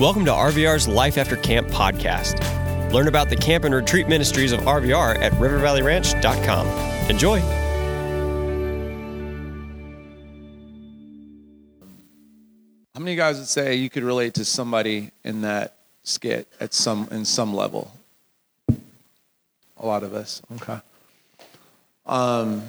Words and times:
Welcome 0.00 0.24
to 0.24 0.30
RVR's 0.30 0.88
Life 0.88 1.18
After 1.18 1.36
Camp 1.36 1.68
podcast. 1.68 2.40
Learn 2.90 3.06
about 3.06 3.28
the 3.28 3.36
camp 3.36 3.64
and 3.64 3.74
retreat 3.74 4.08
ministries 4.08 4.50
of 4.50 4.60
RVR 4.60 5.18
at 5.18 5.30
rivervalleyranch.com. 5.32 6.66
Enjoy. 7.10 7.38
How 12.94 13.00
many 13.00 13.10
of 13.10 13.14
you 13.14 13.16
guys 13.16 13.36
would 13.36 13.46
say 13.46 13.74
you 13.74 13.90
could 13.90 14.02
relate 14.02 14.32
to 14.34 14.44
somebody 14.46 15.10
in 15.22 15.42
that 15.42 15.74
skit 16.02 16.48
at 16.60 16.72
some 16.72 17.06
in 17.10 17.26
some 17.26 17.52
level? 17.52 17.92
A 18.70 19.84
lot 19.86 20.02
of 20.02 20.14
us. 20.14 20.40
Okay. 20.56 20.78
Um, 22.06 22.62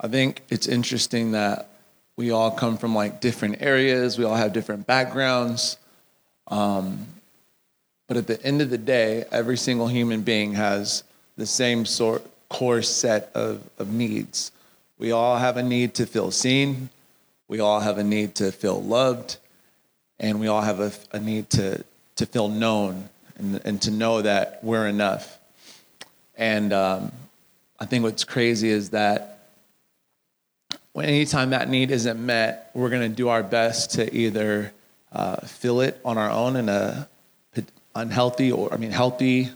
I 0.00 0.08
think 0.08 0.42
it's 0.48 0.66
interesting 0.66 1.30
that 1.30 1.67
we 2.18 2.32
all 2.32 2.50
come 2.50 2.76
from 2.76 2.96
like 2.96 3.20
different 3.20 3.62
areas. 3.62 4.18
We 4.18 4.24
all 4.24 4.34
have 4.34 4.52
different 4.52 4.88
backgrounds. 4.88 5.78
Um, 6.48 7.06
but 8.08 8.16
at 8.16 8.26
the 8.26 8.42
end 8.44 8.60
of 8.60 8.70
the 8.70 8.78
day, 8.78 9.24
every 9.30 9.56
single 9.56 9.86
human 9.86 10.22
being 10.22 10.54
has 10.54 11.04
the 11.36 11.46
same 11.46 11.86
sort 11.86 12.26
core 12.48 12.82
set 12.82 13.30
of, 13.36 13.62
of 13.78 13.92
needs. 13.92 14.50
We 14.98 15.12
all 15.12 15.38
have 15.38 15.58
a 15.58 15.62
need 15.62 15.94
to 15.94 16.06
feel 16.06 16.32
seen. 16.32 16.88
We 17.46 17.60
all 17.60 17.78
have 17.78 17.98
a 17.98 18.04
need 18.04 18.34
to 18.36 18.50
feel 18.50 18.82
loved. 18.82 19.36
And 20.18 20.40
we 20.40 20.48
all 20.48 20.62
have 20.62 20.80
a, 20.80 20.90
a 21.12 21.20
need 21.20 21.50
to, 21.50 21.84
to 22.16 22.26
feel 22.26 22.48
known 22.48 23.08
and, 23.36 23.60
and 23.64 23.82
to 23.82 23.92
know 23.92 24.22
that 24.22 24.58
we're 24.64 24.88
enough. 24.88 25.38
And 26.36 26.72
um, 26.72 27.12
I 27.78 27.84
think 27.84 28.02
what's 28.02 28.24
crazy 28.24 28.70
is 28.70 28.90
that 28.90 29.37
when 30.98 31.06
anytime 31.06 31.50
that 31.50 31.68
need 31.68 31.92
isn't 31.92 32.18
met, 32.18 32.72
we're 32.74 32.90
going 32.90 33.08
to 33.08 33.16
do 33.16 33.28
our 33.28 33.44
best 33.44 33.92
to 33.92 34.12
either 34.12 34.72
uh, 35.12 35.36
fill 35.36 35.80
it 35.80 36.00
on 36.04 36.18
our 36.18 36.28
own 36.28 36.56
in 36.56 36.68
a 36.68 37.08
unhealthy 37.94 38.50
or 38.50 38.74
I 38.74 38.78
mean 38.78 38.90
healthy 38.90 39.48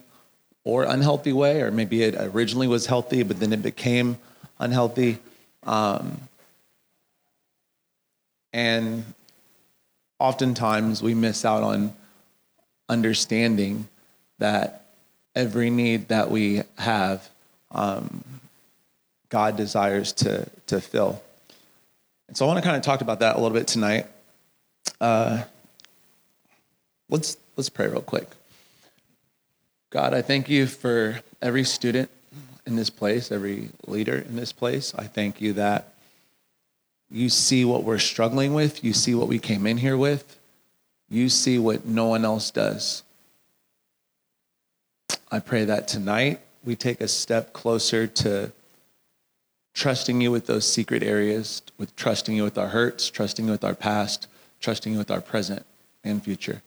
or 0.63 0.85
unhealthy 0.85 1.33
way, 1.33 1.63
or 1.63 1.73
maybe 1.73 2.05
it 2.05 2.15
originally 2.17 2.69
was 2.69 2.87
healthy, 2.87 3.25
but 3.25 3.41
then 3.41 3.53
it 3.53 3.61
became 3.61 4.19
unhealthy. 4.61 5.19
Um, 5.65 6.21
and 8.53 9.05
oftentimes 10.21 11.03
we 11.03 11.13
miss 11.13 11.45
out 11.45 11.65
on 11.65 11.93
understanding 12.89 13.89
that 14.39 14.85
every 15.35 15.71
need 15.71 16.07
that 16.07 16.31
we 16.31 16.63
have, 16.79 17.29
um, 17.73 18.23
God 19.29 19.57
desires 19.57 20.13
to, 20.13 20.49
to 20.69 20.81
fill. 20.81 21.21
And 22.33 22.37
so 22.39 22.47
I 22.47 22.49
want 22.49 22.61
to 22.61 22.65
kind 22.65 22.79
of 22.79 22.83
talk 22.83 23.03
about 23.03 23.21
that 23.21 23.37
a 23.37 23.39
little 23.39 23.55
bit 23.55 23.67
tonight. 23.67 24.07
Uh, 25.03 25.43
let's, 27.11 27.37
let's 27.59 27.69
pray 27.69 27.89
real 27.89 28.01
quick. 28.01 28.27
God, 29.91 30.15
I 30.15 30.23
thank 30.23 30.49
you 30.49 30.67
for 30.67 31.21
every 31.43 31.63
student 31.65 32.09
in 32.65 32.75
this 32.75 32.89
place, 32.89 33.31
every 33.31 33.69
leader 33.87 34.17
in 34.17 34.35
this 34.35 34.51
place. 34.51 34.95
I 34.95 35.09
thank 35.09 35.43
you 35.43 35.53
that 35.53 35.93
you 37.11 37.29
see 37.29 37.67
what 37.67 37.85
we're 37.85 37.99
struggling 37.99 38.55
with, 38.55 38.83
you 38.83 38.95
see 38.95 39.15
what 39.15 39.29
we 39.29 39.39
came 39.39 39.67
in 39.67 39.77
here 39.77 39.99
with, 39.99 40.39
you 41.11 41.29
see 41.29 41.59
what 41.59 41.85
no 41.85 42.07
one 42.07 42.25
else 42.25 42.51
does. 42.51 43.03
I 45.31 45.41
pray 45.41 45.67
that 45.67 45.87
tonight 45.87 46.41
we 46.65 46.77
take 46.77 47.03
a 47.03 47.09
step 47.09 47.53
closer 47.53 48.07
to 48.07 48.53
trusting 49.75 50.21
you 50.21 50.31
with 50.31 50.47
those 50.47 50.71
secret 50.71 51.03
areas, 51.03 51.63
with 51.79 51.95
trusting 51.97 52.37
you 52.37 52.43
with 52.43 52.59
our 52.59 52.69
hurts, 52.69 53.11
trusting 53.11 53.47
you 53.47 53.51
with 53.51 53.65
our 53.65 53.75
past, 53.75 54.27
trusting 54.61 54.93
you 54.93 54.99
with 54.99 55.11
our 55.11 55.21
present 55.21 55.65
and 56.05 56.23
future. 56.23 56.63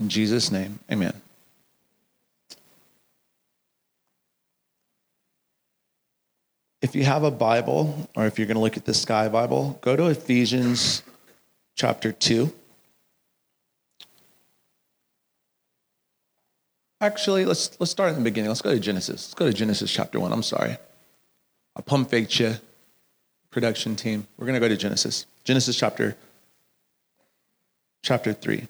In 0.00 0.08
Jesus' 0.08 0.50
name, 0.50 0.80
amen. 0.90 1.20
If 6.80 6.96
you 6.96 7.04
have 7.04 7.22
a 7.22 7.30
Bible, 7.30 8.08
or 8.16 8.26
if 8.26 8.38
you're 8.38 8.48
going 8.48 8.56
to 8.56 8.60
look 8.60 8.76
at 8.76 8.84
the 8.84 8.94
Sky 8.94 9.28
Bible, 9.28 9.78
go 9.82 9.94
to 9.94 10.08
Ephesians 10.08 11.02
chapter 11.76 12.10
2. 12.10 12.52
Actually, 17.02 17.44
let's, 17.44 17.78
let's 17.80 17.90
start 17.90 18.10
in 18.10 18.14
the 18.14 18.22
beginning. 18.22 18.48
Let's 18.48 18.62
go 18.62 18.72
to 18.72 18.78
Genesis. 18.78 19.26
Let's 19.26 19.34
go 19.34 19.46
to 19.46 19.52
Genesis 19.52 19.92
chapter 19.92 20.20
1. 20.20 20.32
I'm 20.32 20.44
sorry. 20.44 20.76
I 21.74 21.82
pump 21.82 22.10
faked 22.10 22.38
you, 22.38 22.54
production 23.50 23.96
team. 23.96 24.28
We're 24.38 24.46
to 24.46 24.60
go 24.60 24.68
to 24.68 24.76
Genesis. 24.76 25.26
Genesis 25.42 25.76
chapter, 25.76 26.16
chapter 28.02 28.32
3. 28.32 28.68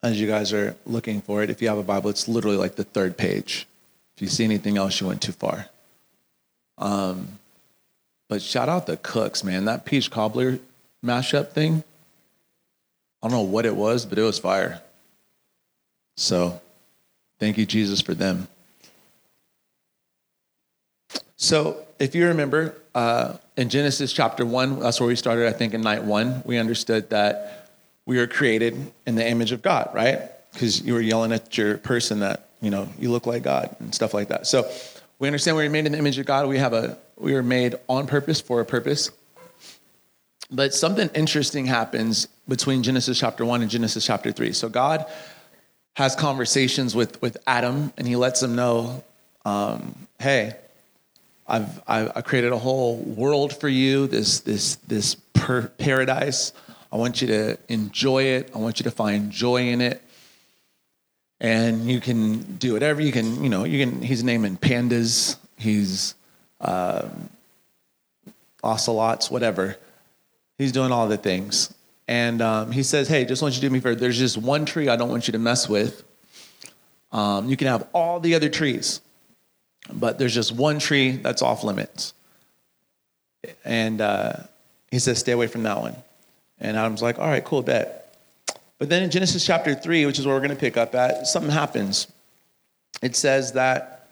as 0.00 0.20
you 0.20 0.28
guys 0.28 0.52
are 0.52 0.76
looking 0.86 1.20
for 1.20 1.42
it, 1.42 1.50
if 1.50 1.60
you 1.60 1.66
have 1.66 1.76
a 1.76 1.82
Bible, 1.82 2.08
it's 2.08 2.28
literally 2.28 2.56
like 2.56 2.76
the 2.76 2.84
third 2.84 3.16
page. 3.16 3.66
If 4.16 4.22
you 4.22 4.28
see 4.28 4.44
anything 4.44 4.78
else, 4.78 5.00
you 5.00 5.08
went 5.08 5.20
too 5.20 5.32
far. 5.32 5.66
Um, 6.78 7.40
but 8.28 8.40
shout 8.40 8.68
out 8.68 8.86
the 8.86 8.96
cooks, 8.96 9.42
man. 9.42 9.64
That 9.64 9.84
peach 9.84 10.10
cobbler 10.10 10.60
mashup 11.04 11.52
thing, 11.52 11.84
I 13.22 13.28
don't 13.28 13.36
know 13.36 13.42
what 13.42 13.66
it 13.66 13.74
was, 13.74 14.06
but 14.06 14.18
it 14.18 14.22
was 14.22 14.38
fire. 14.38 14.80
So 16.16 16.60
thank 17.38 17.58
you, 17.58 17.66
Jesus, 17.66 18.00
for 18.00 18.14
them. 18.14 18.48
So 21.36 21.84
if 21.98 22.14
you 22.14 22.26
remember, 22.26 22.74
uh, 22.94 23.36
in 23.56 23.68
Genesis 23.68 24.12
chapter 24.12 24.44
one, 24.44 24.80
that's 24.80 25.00
where 25.00 25.08
we 25.08 25.16
started, 25.16 25.46
I 25.46 25.52
think, 25.52 25.74
in 25.74 25.80
night 25.80 26.04
one, 26.04 26.42
we 26.44 26.58
understood 26.58 27.10
that 27.10 27.70
we 28.06 28.18
were 28.18 28.26
created 28.26 28.92
in 29.06 29.14
the 29.14 29.28
image 29.28 29.52
of 29.52 29.62
God, 29.62 29.90
right? 29.94 30.30
Because 30.52 30.80
you 30.80 30.94
were 30.94 31.00
yelling 31.00 31.32
at 31.32 31.56
your 31.56 31.78
person 31.78 32.20
that, 32.20 32.48
you 32.60 32.70
know, 32.70 32.88
you 32.98 33.10
look 33.10 33.26
like 33.26 33.42
God 33.42 33.74
and 33.78 33.94
stuff 33.94 34.14
like 34.14 34.28
that. 34.28 34.46
So 34.46 34.68
we 35.18 35.28
understand 35.28 35.56
we 35.56 35.64
were 35.64 35.70
made 35.70 35.86
in 35.86 35.92
the 35.92 35.98
image 35.98 36.18
of 36.18 36.26
God. 36.26 36.48
We 36.48 36.58
have 36.58 36.72
a 36.72 36.96
we 37.16 37.34
were 37.34 37.42
made 37.42 37.74
on 37.88 38.06
purpose 38.06 38.40
for 38.40 38.60
a 38.60 38.64
purpose. 38.64 39.10
But 40.50 40.72
something 40.74 41.10
interesting 41.14 41.66
happens 41.66 42.26
between 42.48 42.82
Genesis 42.82 43.18
chapter 43.18 43.44
1 43.44 43.62
and 43.62 43.70
Genesis 43.70 44.06
chapter 44.06 44.32
3. 44.32 44.52
So 44.52 44.68
God 44.68 45.04
has 45.94 46.16
conversations 46.16 46.94
with, 46.94 47.20
with 47.20 47.36
Adam 47.46 47.92
and 47.98 48.06
he 48.06 48.16
lets 48.16 48.42
him 48.42 48.56
know, 48.56 49.04
um, 49.44 49.94
hey, 50.18 50.56
I've, 51.46 51.82
I've 51.86 52.24
created 52.24 52.52
a 52.52 52.58
whole 52.58 52.96
world 52.96 53.58
for 53.58 53.68
you, 53.68 54.06
this, 54.06 54.40
this, 54.40 54.76
this 54.86 55.14
per- 55.34 55.68
paradise. 55.68 56.52
I 56.92 56.96
want 56.96 57.20
you 57.20 57.28
to 57.28 57.58
enjoy 57.68 58.24
it. 58.24 58.50
I 58.54 58.58
want 58.58 58.80
you 58.80 58.84
to 58.84 58.90
find 58.90 59.30
joy 59.30 59.68
in 59.68 59.80
it. 59.80 60.02
And 61.40 61.90
you 61.90 62.00
can 62.00 62.56
do 62.56 62.72
whatever 62.72 63.00
you 63.00 63.12
can, 63.12 63.42
you 63.42 63.48
know, 63.48 63.64
you 63.64 63.84
can, 63.84 64.02
he's 64.02 64.24
naming 64.24 64.56
pandas, 64.56 65.36
he's 65.56 66.14
um, 66.60 67.30
ocelots, 68.62 69.30
whatever. 69.30 69.76
He's 70.58 70.72
doing 70.72 70.92
all 70.92 71.08
the 71.08 71.16
things. 71.16 71.72
And 72.08 72.42
um, 72.42 72.72
he 72.72 72.82
says, 72.82 73.06
hey, 73.06 73.24
just 73.24 73.42
want 73.42 73.54
you 73.54 73.60
to 73.60 73.66
do 73.66 73.70
me 73.70 73.78
a 73.78 73.82
favor. 73.82 73.94
There's 73.94 74.18
just 74.18 74.36
one 74.36 74.64
tree 74.64 74.88
I 74.88 74.96
don't 74.96 75.10
want 75.10 75.28
you 75.28 75.32
to 75.32 75.38
mess 75.38 75.68
with. 75.68 76.04
Um, 77.12 77.48
you 77.48 77.56
can 77.56 77.68
have 77.68 77.86
all 77.92 78.20
the 78.20 78.34
other 78.34 78.48
trees, 78.48 79.00
but 79.92 80.18
there's 80.18 80.34
just 80.34 80.52
one 80.52 80.78
tree 80.78 81.12
that's 81.12 81.42
off 81.42 81.64
limits. 81.64 82.12
And 83.64 84.00
uh, 84.00 84.32
he 84.90 84.98
says, 84.98 85.18
stay 85.18 85.32
away 85.32 85.46
from 85.46 85.62
that 85.62 85.80
one. 85.80 85.96
And 86.60 86.76
Adam's 86.76 87.02
like, 87.02 87.18
all 87.18 87.28
right, 87.28 87.44
cool, 87.44 87.62
bet. 87.62 88.16
But 88.78 88.88
then 88.88 89.02
in 89.02 89.10
Genesis 89.10 89.44
chapter 89.44 89.74
3, 89.74 90.06
which 90.06 90.18
is 90.18 90.26
where 90.26 90.34
we're 90.34 90.40
going 90.40 90.50
to 90.50 90.56
pick 90.56 90.76
up 90.76 90.94
at, 90.94 91.26
something 91.26 91.50
happens. 91.50 92.08
It 93.02 93.16
says 93.16 93.52
that 93.52 94.08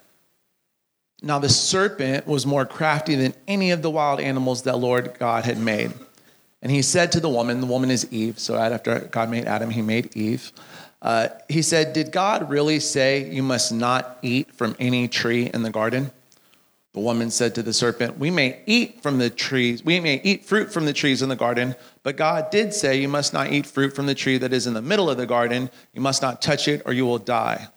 now 1.21 1.39
the 1.39 1.49
serpent 1.49 2.27
was 2.27 2.45
more 2.45 2.65
crafty 2.65 3.15
than 3.15 3.33
any 3.47 3.71
of 3.71 3.81
the 3.81 3.89
wild 3.89 4.19
animals 4.19 4.63
that 4.63 4.77
Lord 4.77 5.15
God 5.19 5.45
had 5.45 5.57
made. 5.57 5.91
And 6.61 6.71
he 6.71 6.81
said 6.81 7.11
to 7.11 7.19
the 7.19 7.29
woman, 7.29 7.61
the 7.61 7.67
woman 7.67 7.91
is 7.91 8.11
Eve. 8.11 8.39
So 8.39 8.55
right 8.55 8.71
after 8.71 8.99
God 8.99 9.29
made 9.29 9.45
Adam, 9.45 9.69
he 9.69 9.81
made 9.81 10.15
Eve. 10.15 10.51
Uh, 11.01 11.29
he 11.47 11.61
said, 11.61 11.93
Did 11.93 12.11
God 12.11 12.49
really 12.49 12.79
say 12.79 13.29
you 13.29 13.43
must 13.43 13.71
not 13.71 14.17
eat 14.21 14.53
from 14.53 14.75
any 14.79 15.07
tree 15.07 15.49
in 15.53 15.61
the 15.61 15.69
garden? 15.69 16.11
The 16.93 16.99
woman 16.99 17.29
said 17.29 17.53
to 17.55 17.63
the 17.63 17.73
serpent, 17.73 18.17
We 18.17 18.31
may 18.31 18.59
eat 18.65 19.03
from 19.03 19.19
the 19.19 19.29
trees, 19.29 19.85
we 19.85 19.99
may 19.99 20.19
eat 20.23 20.45
fruit 20.45 20.73
from 20.73 20.85
the 20.85 20.93
trees 20.93 21.21
in 21.21 21.29
the 21.29 21.35
garden, 21.35 21.75
but 22.01 22.17
God 22.17 22.49
did 22.49 22.73
say, 22.73 22.99
You 22.99 23.07
must 23.07 23.33
not 23.33 23.51
eat 23.51 23.67
fruit 23.67 23.95
from 23.95 24.07
the 24.07 24.15
tree 24.15 24.39
that 24.39 24.51
is 24.51 24.65
in 24.65 24.73
the 24.73 24.81
middle 24.81 25.09
of 25.09 25.17
the 25.17 25.27
garden. 25.27 25.69
You 25.93 26.01
must 26.01 26.23
not 26.23 26.41
touch 26.41 26.67
it, 26.67 26.81
or 26.85 26.93
you 26.93 27.05
will 27.05 27.19
die. 27.19 27.67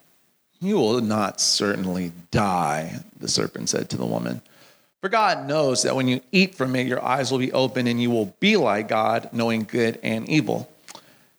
You 0.61 0.77
will 0.77 1.03
not 1.03 1.41
certainly 1.41 2.13
die, 2.31 3.01
the 3.19 3.29
serpent 3.29 3.69
said 3.69 3.91
to 3.91 3.99
the 3.99 4.07
woman. 4.07 4.41
For 5.01 5.09
God 5.09 5.49
knows 5.49 5.83
that 5.83 5.97
when 5.97 6.09
you 6.09 6.21
eat 6.31 6.55
from 6.55 6.77
it, 6.77 6.87
your 6.87 7.03
eyes 7.03 7.31
will 7.31 7.39
be 7.39 7.53
open 7.53 7.87
and 7.87 8.01
you 8.01 8.11
will 8.11 8.35
be 8.39 8.57
like 8.57 8.89
God, 8.89 9.31
knowing 9.33 9.65
good 9.65 9.99
and 10.03 10.29
evil. 10.29 10.71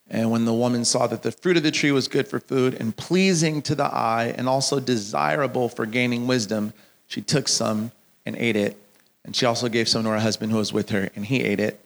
And 0.10 0.32
when 0.32 0.46
the 0.46 0.54
woman 0.54 0.84
saw 0.84 1.08
that 1.08 1.24
the 1.24 1.32
fruit 1.32 1.58
of 1.58 1.64
the 1.64 1.72
tree 1.72 1.92
was 1.92 2.08
good 2.08 2.28
for 2.28 2.40
food 2.40 2.74
and 2.74 2.96
pleasing 2.96 3.62
to 3.64 3.76
the 3.76 3.86
eye 3.86 4.34
and 4.38 4.50
also 4.50 4.80
desirable 4.80 5.70
for 5.70 5.86
gaining 5.86 6.28
wisdom, 6.28 6.74
she 7.08 7.22
took 7.22 7.48
some 7.48 7.92
and 8.26 8.36
ate 8.36 8.56
it. 8.58 8.78
And 9.24 9.36
she 9.36 9.46
also 9.46 9.70
gave 9.70 9.88
some 9.88 10.04
to 10.04 10.10
her 10.10 10.20
husband 10.20 10.52
who 10.52 10.58
was 10.58 10.74
with 10.74 10.90
her, 10.90 11.10
and 11.16 11.26
he 11.26 11.44
ate 11.44 11.60
it. 11.60 11.80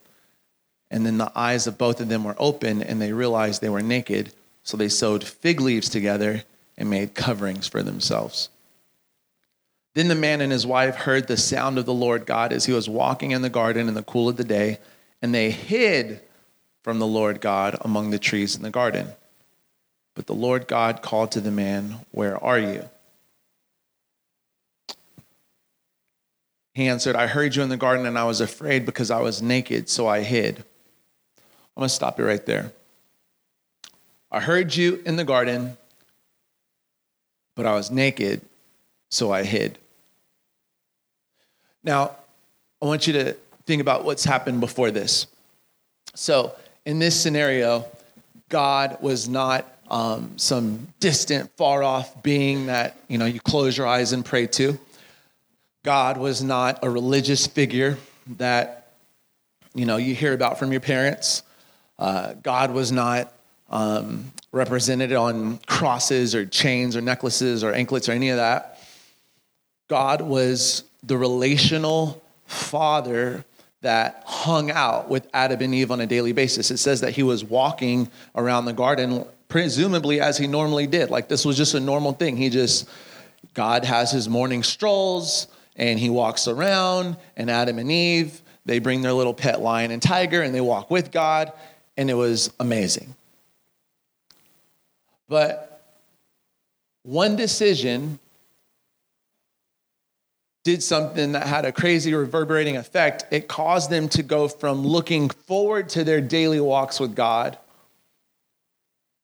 And 0.90 1.06
then 1.06 1.18
the 1.18 1.32
eyes 1.36 1.68
of 1.68 1.78
both 1.78 2.00
of 2.00 2.08
them 2.08 2.24
were 2.24 2.36
open, 2.40 2.82
and 2.82 3.02
they 3.02 3.12
realized 3.12 3.62
they 3.62 3.70
were 3.70 3.82
naked. 3.82 4.32
So 4.64 4.78
they 4.78 4.88
sewed 4.88 5.24
fig 5.24 5.60
leaves 5.60 5.90
together 5.90 6.44
and 6.78 6.90
made 6.90 7.14
coverings 7.14 7.68
for 7.68 7.84
themselves. 7.84 8.50
Then 9.96 10.10
the 10.10 10.16
man 10.16 10.42
and 10.42 10.52
his 10.52 10.68
wife 10.68 10.96
heard 10.96 11.28
the 11.28 11.38
sound 11.38 11.78
of 11.78 11.86
the 11.86 11.94
Lord 11.94 12.26
God 12.26 12.52
as 12.52 12.66
he 12.66 12.74
was 12.74 12.90
walking 12.90 13.32
in 13.32 13.42
the 13.42 13.50
garden 13.50 13.88
in 13.88 13.94
the 13.94 14.04
cool 14.04 14.28
of 14.28 14.36
the 14.36 14.44
day, 14.44 14.78
and 15.22 15.34
they 15.34 15.50
hid 15.50 16.20
from 16.84 17.00
the 17.00 17.08
Lord 17.08 17.40
God 17.40 17.78
among 17.80 18.12
the 18.12 18.20
trees 18.20 18.58
in 18.58 18.62
the 18.62 18.70
garden. 18.70 19.08
But 20.14 20.28
the 20.28 20.36
Lord 20.36 20.68
God 20.68 21.02
called 21.02 21.32
to 21.32 21.42
the 21.42 21.50
man, 21.50 22.00
Where 22.12 22.42
are 22.44 22.60
you? 22.60 22.90
He 26.74 26.90
answered, 26.90 27.16
I 27.16 27.28
heard 27.28 27.56
you 27.56 27.64
in 27.64 27.70
the 27.70 27.78
garden, 27.78 28.06
and 28.06 28.20
I 28.20 28.26
was 28.26 28.42
afraid 28.42 28.86
because 28.86 29.10
I 29.10 29.22
was 29.22 29.42
naked, 29.42 29.88
so 29.88 30.08
I 30.08 30.24
hid. 30.24 30.58
I'm 30.58 31.82
going 31.82 31.88
to 31.88 31.96
stop 31.96 32.20
you 32.20 32.26
right 32.26 32.46
there. 32.46 32.74
I 34.30 34.42
heard 34.42 34.76
you 34.76 35.02
in 35.06 35.16
the 35.16 35.24
garden, 35.24 35.78
but 37.56 37.66
I 37.66 37.76
was 37.76 37.92
naked, 37.92 38.42
so 39.10 39.32
I 39.32 39.44
hid. 39.44 39.78
Now, 41.86 42.16
I 42.82 42.86
want 42.86 43.06
you 43.06 43.14
to 43.14 43.34
think 43.68 43.80
about 43.80 44.04
what's 44.06 44.26
happened 44.26 44.60
before 44.60 44.90
this. 44.90 45.28
So, 46.16 46.56
in 46.84 46.98
this 46.98 47.20
scenario, 47.20 47.86
God 48.50 48.98
was 49.02 49.30
not 49.30 49.72
um, 49.92 50.32
some 50.38 50.88
distant, 51.00 51.56
far 51.58 51.84
off 51.84 52.24
being 52.24 52.66
that 52.66 52.98
you 53.08 53.20
know 53.20 53.26
you 53.26 53.40
close 53.40 53.78
your 53.78 53.86
eyes 53.86 54.14
and 54.14 54.26
pray 54.26 54.48
to. 54.48 54.80
God 55.84 56.18
was 56.18 56.44
not 56.44 56.80
a 56.82 56.90
religious 56.90 57.46
figure 57.46 57.98
that 58.38 58.88
you 59.76 59.86
know 59.86 59.98
you 59.98 60.16
hear 60.16 60.34
about 60.34 60.58
from 60.58 60.72
your 60.72 60.82
parents. 60.82 61.44
Uh, 62.00 62.34
God 62.34 62.72
was 62.72 62.92
not 62.92 63.32
um, 63.70 64.32
represented 64.52 65.14
on 65.14 65.60
crosses 65.68 66.34
or 66.34 66.48
chains 66.48 66.96
or 66.96 67.02
necklaces 67.02 67.64
or 67.64 67.74
anklets 67.74 68.10
or 68.10 68.14
any 68.14 68.30
of 68.30 68.38
that. 68.38 68.80
God 69.88 70.22
was 70.22 70.84
the 71.06 71.18
relational 71.18 72.22
father 72.46 73.46
that 73.82 74.24
hung 74.26 74.72
out 74.72 75.10
with 75.10 75.28
Adam 75.34 75.62
and 75.62 75.76
Eve 75.76 75.92
on 75.92 76.02
a 76.02 76.08
daily 76.08 76.32
basis. 76.32 76.72
It 76.72 76.78
says 76.78 77.02
that 77.02 77.12
he 77.12 77.22
was 77.22 77.44
walking 77.44 78.10
around 78.36 78.66
the 78.66 78.74
garden, 78.74 79.26
presumably 79.48 80.20
as 80.20 80.38
he 80.38 80.48
normally 80.48 80.88
did. 80.88 81.12
Like 81.12 81.28
this 81.28 81.46
was 81.46 81.56
just 81.56 81.76
a 81.76 81.80
normal 81.80 82.14
thing. 82.14 82.36
He 82.36 82.50
just, 82.50 82.90
God 83.54 83.86
has 83.86 84.12
his 84.12 84.28
morning 84.28 84.64
strolls 84.64 85.48
and 85.76 86.00
he 86.00 86.10
walks 86.10 86.48
around, 86.48 87.18
and 87.36 87.52
Adam 87.52 87.78
and 87.80 87.92
Eve, 87.92 88.42
they 88.66 88.80
bring 88.80 89.02
their 89.02 89.12
little 89.12 89.34
pet 89.34 89.62
lion 89.62 89.92
and 89.92 90.02
tiger 90.02 90.42
and 90.42 90.56
they 90.56 90.62
walk 90.62 90.90
with 90.90 91.12
God, 91.12 91.52
and 91.98 92.10
it 92.10 92.14
was 92.14 92.52
amazing. 92.60 93.14
But 95.28 95.84
one 97.04 97.36
decision 97.36 98.20
did 100.66 100.82
something 100.82 101.34
that 101.34 101.46
had 101.46 101.64
a 101.64 101.72
crazy 101.72 102.14
reverberating 102.14 102.76
effect. 102.76 103.24
It 103.30 103.48
caused 103.48 103.92
them 103.92 104.10
to 104.10 104.24
go 104.24 104.48
from 104.48 104.86
looking 104.86 105.30
forward 105.30 105.90
to 105.90 106.04
their 106.04 106.20
daily 106.20 106.60
walks 106.60 107.00
with 107.00 107.16
God 107.16 107.58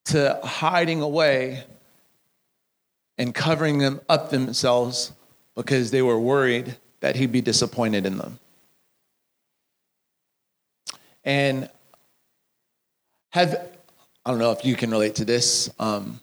to 0.05 0.39
hiding 0.43 1.01
away 1.01 1.63
and 3.17 3.33
covering 3.33 3.79
them 3.79 3.99
up 4.07 4.29
themselves 4.29 5.13
because 5.55 5.89
they 5.89 6.03
were 6.03 6.19
worried 6.19 6.77
that 6.99 7.15
he'd 7.15 7.31
be 7.31 7.41
disappointed 7.41 8.05
in 8.05 8.19
them. 8.19 8.39
And 11.23 11.69
have, 13.31 13.67
I 14.25 14.29
don't 14.29 14.39
know 14.39 14.51
if 14.51 14.63
you 14.63 14.75
can 14.75 14.91
relate 14.91 15.15
to 15.15 15.25
this. 15.25 15.71
Um, 15.79 16.19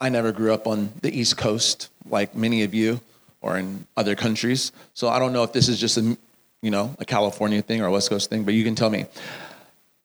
I 0.00 0.08
never 0.08 0.32
grew 0.32 0.54
up 0.54 0.66
on 0.66 0.90
the 1.02 1.14
East 1.18 1.36
Coast 1.36 1.90
like 2.08 2.34
many 2.34 2.62
of 2.62 2.72
you 2.72 3.00
or 3.44 3.58
in 3.58 3.86
other 3.94 4.14
countries. 4.14 4.72
So 4.94 5.08
I 5.08 5.18
don't 5.18 5.34
know 5.34 5.42
if 5.42 5.52
this 5.52 5.68
is 5.68 5.78
just 5.78 5.98
a, 5.98 6.16
you 6.62 6.70
know, 6.70 6.96
a 6.98 7.04
California 7.04 7.60
thing 7.60 7.82
or 7.82 7.86
a 7.86 7.92
West 7.92 8.08
Coast 8.08 8.30
thing, 8.30 8.44
but 8.44 8.54
you 8.54 8.64
can 8.64 8.74
tell 8.74 8.88
me. 8.88 9.04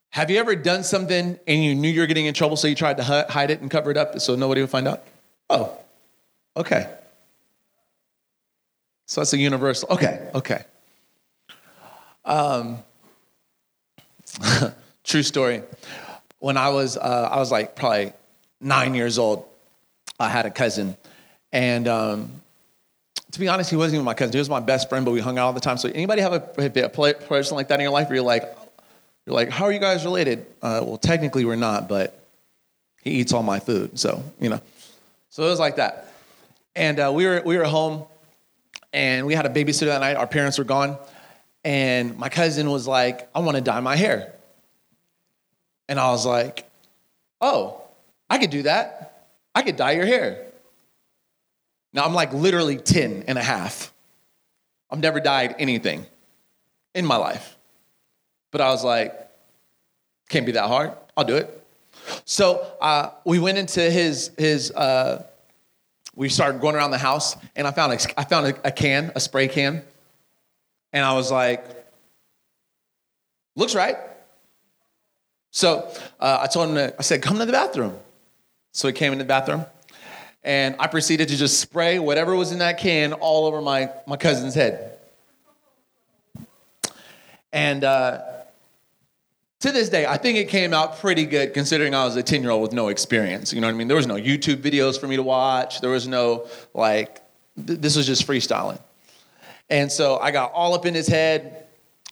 Have 0.10 0.30
you 0.30 0.40
ever 0.40 0.58
done 0.58 0.84
something 0.84 1.40
and 1.48 1.64
you 1.64 1.74
knew 1.74 1.88
you 1.88 2.02
were 2.02 2.08
getting 2.08 2.26
in 2.26 2.34
trouble, 2.34 2.58
so 2.58 2.68
you 2.68 2.76
tried 2.76 2.98
to 2.98 3.04
hide 3.04 3.50
it 3.50 3.62
and 3.62 3.72
cover 3.72 3.92
it 3.92 3.98
up 3.98 4.20
so 4.20 4.36
nobody 4.36 4.60
would 4.60 4.70
find 4.70 4.90
out? 4.90 5.04
Oh, 5.50 5.72
okay. 6.58 6.92
So 9.06 9.22
that's 9.22 9.32
a 9.32 9.38
universal. 9.38 9.88
Okay, 9.90 10.30
okay. 10.36 10.66
Um, 12.26 12.80
true 15.06 15.24
story. 15.24 15.64
When 16.40 16.58
I 16.58 16.70
was, 16.70 16.98
uh, 16.98 17.30
I 17.32 17.38
was 17.38 17.52
like 17.54 17.78
probably 17.78 18.12
nine 18.60 18.96
years 18.96 19.18
old. 19.18 19.46
I 20.20 20.28
had 20.28 20.46
a 20.46 20.52
cousin, 20.52 20.98
and 21.54 21.88
um, 21.88 22.42
to 23.32 23.40
be 23.40 23.48
honest, 23.48 23.70
he 23.70 23.76
wasn't 23.76 23.96
even 23.96 24.06
my 24.06 24.14
cousin. 24.14 24.34
He 24.34 24.40
was 24.40 24.50
my 24.50 24.60
best 24.60 24.90
friend, 24.90 25.06
but 25.06 25.12
we 25.12 25.20
hung 25.20 25.38
out 25.38 25.48
all 25.48 25.54
the 25.54 25.60
time. 25.60 25.78
So, 25.78 25.90
anybody 25.90 26.22
have 26.22 26.34
a, 26.34 26.44
a 26.58 26.90
person 27.14 27.56
like 27.56 27.68
that 27.68 27.76
in 27.76 27.82
your 27.82 27.92
life 27.92 28.08
where 28.08 28.16
you're 28.16 28.26
like, 28.26 28.44
you're 29.26 29.36
like, 29.36 29.50
how 29.50 29.66
are 29.66 29.72
you 29.72 29.80
guys 29.80 30.04
related? 30.06 30.46
Uh, 30.62 30.82
well, 30.84 30.98
technically 30.98 31.46
we're 31.46 31.56
not, 31.56 31.88
but 31.88 32.20
he 33.04 33.12
eats 33.12 33.34
all 33.34 33.44
my 33.44 33.60
food, 33.60 34.00
so 34.00 34.24
you 34.40 34.50
know. 34.50 34.62
So 35.30 35.44
it 35.44 35.50
was 35.50 35.60
like 35.60 35.76
that, 35.76 36.12
and 36.76 37.00
uh, 37.00 37.12
we 37.14 37.26
were 37.26 37.42
we 37.46 37.58
were 37.58 37.66
home 37.66 38.06
and 38.94 39.26
we 39.26 39.34
had 39.34 39.46
a 39.46 39.50
babysitter 39.50 39.88
that 39.88 40.02
night. 40.02 40.16
Our 40.16 40.28
parents 40.28 40.58
were 40.58 40.64
gone. 40.64 40.98
And 41.64 42.18
my 42.18 42.30
cousin 42.30 42.70
was 42.70 42.88
like, 42.88 43.30
I 43.36 43.40
want 43.40 43.56
to 43.56 43.62
dye 43.62 43.80
my 43.80 43.96
hair. 43.96 44.34
And 45.88 46.00
I 46.00 46.10
was 46.12 46.26
like, 46.26 46.70
oh, 47.42 47.82
I 48.30 48.38
could 48.38 48.50
do 48.50 48.64
that. 48.64 49.28
I 49.54 49.62
could 49.62 49.76
dye 49.76 49.92
your 49.92 50.06
hair. 50.06 50.46
Now 51.94 52.06
I'm 52.06 52.14
like 52.14 52.34
literally 52.34 52.78
10 52.78 53.26
and 53.28 53.38
a 53.38 53.44
half. 53.44 53.94
I've 54.92 55.00
never 55.00 55.20
dyed 55.20 55.56
anything 55.60 56.06
in 56.94 57.06
my 57.06 57.16
life. 57.16 57.58
But 58.52 58.62
I 58.62 58.70
was 58.70 58.84
like, 58.84 59.14
can't 60.30 60.46
be 60.46 60.54
that 60.54 60.68
hard. 60.68 60.94
I'll 61.16 61.24
do 61.24 61.36
it. 61.36 61.56
So 62.26 62.72
uh, 62.82 63.12
we 63.26 63.40
went 63.40 63.58
into 63.58 63.82
his, 63.82 64.32
his 64.38 64.72
uh, 64.72 65.26
we 66.16 66.28
started 66.28 66.60
going 66.60 66.76
around 66.76 66.92
the 66.92 66.98
house, 66.98 67.38
and 67.56 67.66
I 67.66 67.72
found 67.72 67.94
a, 67.94 68.20
I 68.20 68.26
found 68.26 68.48
a, 68.48 68.68
a 68.68 68.72
can, 68.72 69.12
a 69.16 69.20
spray 69.20 69.48
can, 69.48 69.82
and 70.92 71.06
I 71.06 71.14
was 71.14 71.32
like, 71.32 71.66
"Looks 73.56 73.74
right." 73.74 73.96
So 75.52 75.90
uh, 76.20 76.40
I 76.42 76.48
told 76.48 76.70
him, 76.70 76.76
to, 76.76 76.96
I 77.00 77.02
said, 77.04 77.22
"Come 77.22 77.38
to 77.40 77.46
the 77.46 77.54
bathroom." 77.54 77.98
So 78.74 78.88
he 78.88 78.94
came 78.94 79.14
in 79.14 79.20
the 79.20 79.24
bathroom, 79.24 79.66
and 80.44 80.76
I 80.80 80.88
proceeded 80.88 81.30
to 81.30 81.36
just 81.36 81.60
spray 81.60 82.00
whatever 82.00 82.36
was 82.36 82.52
in 82.52 82.60
that 82.60 82.78
can 82.78 83.14
all 83.14 83.46
over 83.46 83.62
my 83.62 83.90
my 84.08 84.18
cousin's 84.18 84.56
head. 84.56 84.98
And 87.52 87.84
uh, 87.84 88.22
to 89.62 89.72
this 89.72 89.90
day, 89.90 90.06
I 90.06 90.18
think 90.18 90.38
it 90.38 90.48
came 90.48 90.74
out 90.74 91.00
pretty 91.00 91.26
good 91.26 91.54
considering 91.54 91.94
I 91.94 92.06
was 92.06 92.16
a 92.16 92.24
10 92.24 92.42
year 92.42 92.52
old 92.52 92.62
with 92.62 92.74
no 92.74 92.88
experience. 92.88 93.52
You 93.52 93.60
know 93.60 93.68
what 93.68 93.74
I 93.74 93.78
mean? 93.78 93.88
There 93.88 93.98
was 93.98 94.08
no 94.08 94.16
YouTube 94.16 94.58
videos 94.58 95.00
for 95.00 95.08
me 95.08 95.16
to 95.16 95.24
watch. 95.24 95.82
There 95.82 95.90
was 95.90 96.08
no, 96.08 96.48
like, 96.74 97.22
th- 97.68 97.80
this 97.80 97.96
was 97.96 98.06
just 98.06 98.26
freestyling. 98.26 98.80
And 99.70 99.92
so 99.92 100.18
I 100.18 100.32
got 100.32 100.54
all 100.54 100.74
up 100.74 100.86
in 100.86 100.94
his 100.94 101.08
head 101.08 101.66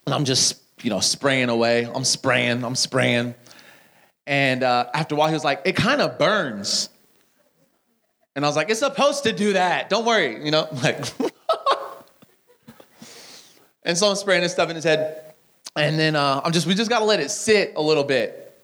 and 0.06 0.14
I'm 0.14 0.24
just, 0.24 0.60
you 0.82 0.90
know, 0.90 1.00
spraying 1.00 1.48
away. 1.48 1.84
I'm 1.86 2.04
spraying, 2.04 2.64
I'm 2.64 2.76
spraying. 2.76 3.34
And 4.26 4.62
uh, 4.62 4.90
after 4.92 5.14
a 5.14 5.18
while, 5.18 5.28
he 5.28 5.34
was 5.34 5.44
like, 5.44 5.62
it 5.64 5.74
kind 5.74 6.02
of 6.02 6.18
burns. 6.18 6.90
And 8.38 8.44
I 8.44 8.48
was 8.48 8.54
like, 8.54 8.70
it's 8.70 8.78
supposed 8.78 9.24
to 9.24 9.32
do 9.32 9.54
that. 9.54 9.90
Don't 9.90 10.04
worry, 10.04 10.44
you 10.44 10.52
know, 10.52 10.68
like. 10.84 11.04
and 13.82 13.98
so 13.98 14.08
I'm 14.08 14.14
spraying 14.14 14.42
this 14.42 14.52
stuff 14.52 14.70
in 14.70 14.76
his 14.76 14.84
head. 14.84 15.34
And 15.74 15.98
then 15.98 16.14
uh, 16.14 16.42
I'm 16.44 16.52
just, 16.52 16.64
we 16.64 16.76
just 16.76 16.88
got 16.88 17.00
to 17.00 17.04
let 17.04 17.18
it 17.18 17.32
sit 17.32 17.72
a 17.74 17.82
little 17.82 18.04
bit. 18.04 18.56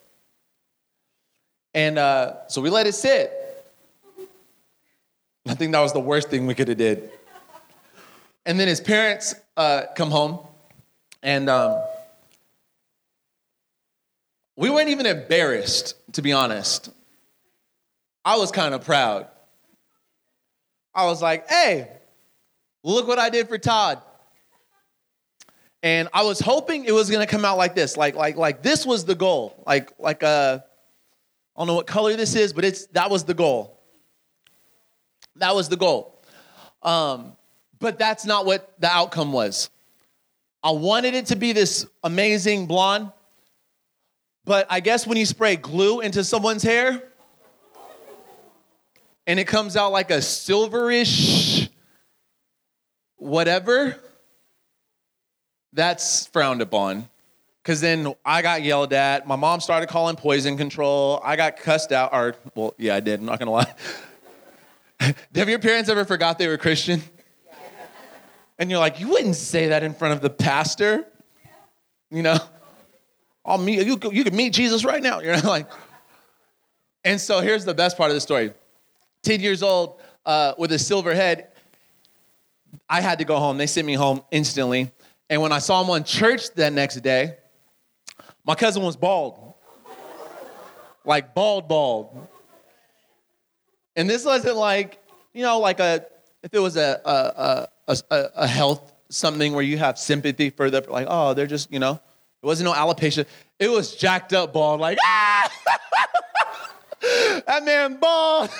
And 1.74 1.98
uh, 1.98 2.46
so 2.46 2.62
we 2.62 2.70
let 2.70 2.86
it 2.86 2.92
sit. 2.92 3.32
I 5.44 5.56
think 5.56 5.72
that 5.72 5.80
was 5.80 5.92
the 5.92 5.98
worst 5.98 6.30
thing 6.30 6.46
we 6.46 6.54
could 6.54 6.68
have 6.68 6.78
did. 6.78 7.10
And 8.46 8.60
then 8.60 8.68
his 8.68 8.80
parents 8.80 9.34
uh, 9.56 9.86
come 9.96 10.12
home, 10.12 10.38
and 11.20 11.50
um, 11.50 11.82
we 14.54 14.70
weren't 14.70 14.90
even 14.90 15.06
embarrassed, 15.06 15.96
to 16.12 16.22
be 16.22 16.32
honest. 16.32 16.90
I 18.24 18.36
was 18.36 18.52
kind 18.52 18.72
of 18.72 18.84
proud. 18.84 19.30
I 20.94 21.06
was 21.06 21.20
like, 21.20 21.48
hey, 21.48 21.88
look 22.82 23.08
what 23.08 23.18
I 23.18 23.30
did 23.30 23.48
for 23.48 23.58
Todd. 23.58 24.00
And 25.82 26.08
I 26.14 26.22
was 26.22 26.40
hoping 26.40 26.84
it 26.84 26.92
was 26.92 27.10
gonna 27.10 27.26
come 27.26 27.44
out 27.44 27.58
like 27.58 27.74
this, 27.74 27.96
like 27.96 28.14
like 28.14 28.36
like 28.36 28.62
this 28.62 28.86
was 28.86 29.04
the 29.04 29.14
goal, 29.14 29.62
like 29.66 29.92
like 29.98 30.22
uh, 30.22 30.60
I 31.56 31.60
don't 31.60 31.66
know 31.66 31.74
what 31.74 31.86
color 31.86 32.16
this 32.16 32.34
is, 32.34 32.52
but 32.52 32.64
it's 32.64 32.86
that 32.88 33.10
was 33.10 33.24
the 33.24 33.34
goal. 33.34 33.78
That 35.36 35.54
was 35.54 35.68
the 35.68 35.76
goal. 35.76 36.22
Um, 36.82 37.36
but 37.80 37.98
that's 37.98 38.24
not 38.24 38.46
what 38.46 38.72
the 38.80 38.86
outcome 38.86 39.32
was. 39.32 39.68
I 40.62 40.70
wanted 40.70 41.14
it 41.14 41.26
to 41.26 41.36
be 41.36 41.52
this 41.52 41.86
amazing 42.02 42.66
blonde, 42.66 43.12
but 44.46 44.66
I 44.70 44.80
guess 44.80 45.06
when 45.06 45.18
you 45.18 45.26
spray 45.26 45.56
glue 45.56 46.00
into 46.00 46.24
someone's 46.24 46.62
hair 46.62 47.02
and 49.26 49.40
it 49.40 49.46
comes 49.46 49.76
out 49.76 49.92
like 49.92 50.10
a 50.10 50.18
silverish 50.18 51.68
whatever, 53.24 53.96
that's 55.72 56.26
frowned 56.26 56.62
upon. 56.62 57.08
Because 57.62 57.80
then 57.80 58.14
I 58.24 58.42
got 58.42 58.62
yelled 58.62 58.92
at. 58.92 59.26
My 59.26 59.36
mom 59.36 59.60
started 59.60 59.88
calling 59.88 60.16
poison 60.16 60.58
control. 60.58 61.20
I 61.24 61.36
got 61.36 61.56
cussed 61.56 61.92
out. 61.92 62.12
Or, 62.12 62.36
well, 62.54 62.74
yeah, 62.76 62.94
I 62.94 63.00
did. 63.00 63.20
I'm 63.20 63.26
not 63.26 63.38
going 63.38 63.46
to 63.46 63.52
lie. 63.52 63.74
Have 65.34 65.48
your 65.48 65.58
parents 65.58 65.88
ever 65.88 66.04
forgot 66.04 66.38
they 66.38 66.46
were 66.46 66.58
Christian? 66.58 67.02
And 68.58 68.70
you're 68.70 68.78
like, 68.78 69.00
you 69.00 69.08
wouldn't 69.08 69.36
say 69.36 69.68
that 69.68 69.82
in 69.82 69.94
front 69.94 70.14
of 70.14 70.20
the 70.20 70.30
pastor. 70.30 71.06
You 72.10 72.22
know, 72.22 72.38
I'll 73.44 73.58
meet 73.58 73.84
you. 73.84 73.98
You 74.12 74.24
can 74.24 74.36
meet 74.36 74.52
Jesus 74.52 74.84
right 74.84 75.02
now. 75.02 75.20
You're 75.20 75.38
like, 75.40 75.68
and 77.02 77.20
so 77.20 77.40
here's 77.40 77.64
the 77.64 77.74
best 77.74 77.96
part 77.96 78.10
of 78.10 78.14
the 78.14 78.20
story. 78.20 78.52
Ten 79.24 79.40
years 79.40 79.62
old 79.62 80.00
uh, 80.26 80.54
with 80.58 80.70
a 80.72 80.78
silver 80.78 81.14
head. 81.14 81.48
I 82.88 83.00
had 83.00 83.18
to 83.18 83.24
go 83.24 83.38
home. 83.38 83.56
They 83.56 83.66
sent 83.66 83.86
me 83.86 83.94
home 83.94 84.22
instantly. 84.30 84.92
And 85.30 85.40
when 85.40 85.50
I 85.50 85.58
saw 85.58 85.82
him 85.82 85.90
on 85.90 86.04
church 86.04 86.52
that 86.54 86.72
next 86.72 86.96
day, 86.96 87.36
my 88.44 88.54
cousin 88.54 88.82
was 88.82 88.96
bald. 88.96 89.54
Like 91.04 91.34
bald, 91.34 91.68
bald. 91.68 92.28
And 93.96 94.08
this 94.08 94.24
wasn't 94.24 94.56
like, 94.56 95.02
you 95.32 95.42
know, 95.42 95.58
like 95.58 95.80
a, 95.80 96.04
if 96.42 96.52
it 96.52 96.58
was 96.58 96.76
a, 96.76 97.00
a, 97.04 97.68
a, 97.88 97.98
a, 98.10 98.30
a 98.36 98.46
health 98.46 98.92
something 99.08 99.54
where 99.54 99.64
you 99.64 99.78
have 99.78 99.98
sympathy 99.98 100.50
for 100.50 100.68
the, 100.70 100.84
like, 100.90 101.06
oh, 101.08 101.32
they're 101.34 101.46
just, 101.46 101.72
you 101.72 101.78
know, 101.78 101.92
it 102.42 102.46
wasn't 102.46 102.66
no 102.68 102.74
alopecia. 102.74 103.26
It 103.58 103.70
was 103.70 103.96
jacked 103.96 104.32
up 104.32 104.52
bald, 104.52 104.80
like, 104.80 104.98
ah! 105.06 105.50
That 107.46 107.62
man 107.64 107.96
bald. 107.96 108.50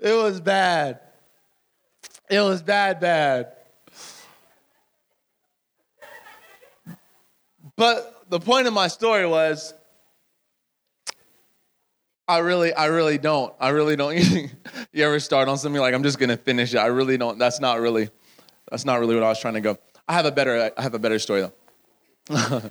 it 0.00 0.14
was 0.14 0.40
bad. 0.40 1.00
It 2.30 2.40
was 2.40 2.62
bad, 2.62 3.00
bad. 3.00 3.52
But 7.76 8.24
the 8.28 8.40
point 8.40 8.66
of 8.66 8.72
my 8.72 8.88
story 8.88 9.26
was 9.26 9.72
I 12.26 12.38
really, 12.38 12.74
I 12.74 12.86
really 12.86 13.16
don't. 13.16 13.54
I 13.58 13.70
really 13.70 13.96
don't. 13.96 14.16
you 14.92 15.04
ever 15.04 15.18
start 15.18 15.48
on 15.48 15.56
something 15.56 15.80
like 15.80 15.94
I'm 15.94 16.02
just 16.02 16.18
gonna 16.18 16.36
finish 16.36 16.74
it? 16.74 16.78
I 16.78 16.86
really 16.86 17.16
don't. 17.16 17.38
That's 17.38 17.58
not 17.58 17.80
really, 17.80 18.10
that's 18.70 18.84
not 18.84 19.00
really 19.00 19.14
what 19.14 19.24
I 19.24 19.28
was 19.28 19.40
trying 19.40 19.54
to 19.54 19.60
go. 19.60 19.78
I 20.06 20.12
have 20.12 20.26
a 20.26 20.32
better, 20.32 20.70
I 20.76 20.82
have 20.82 20.94
a 20.94 20.98
better 20.98 21.18
story 21.18 21.48
though. 22.28 22.62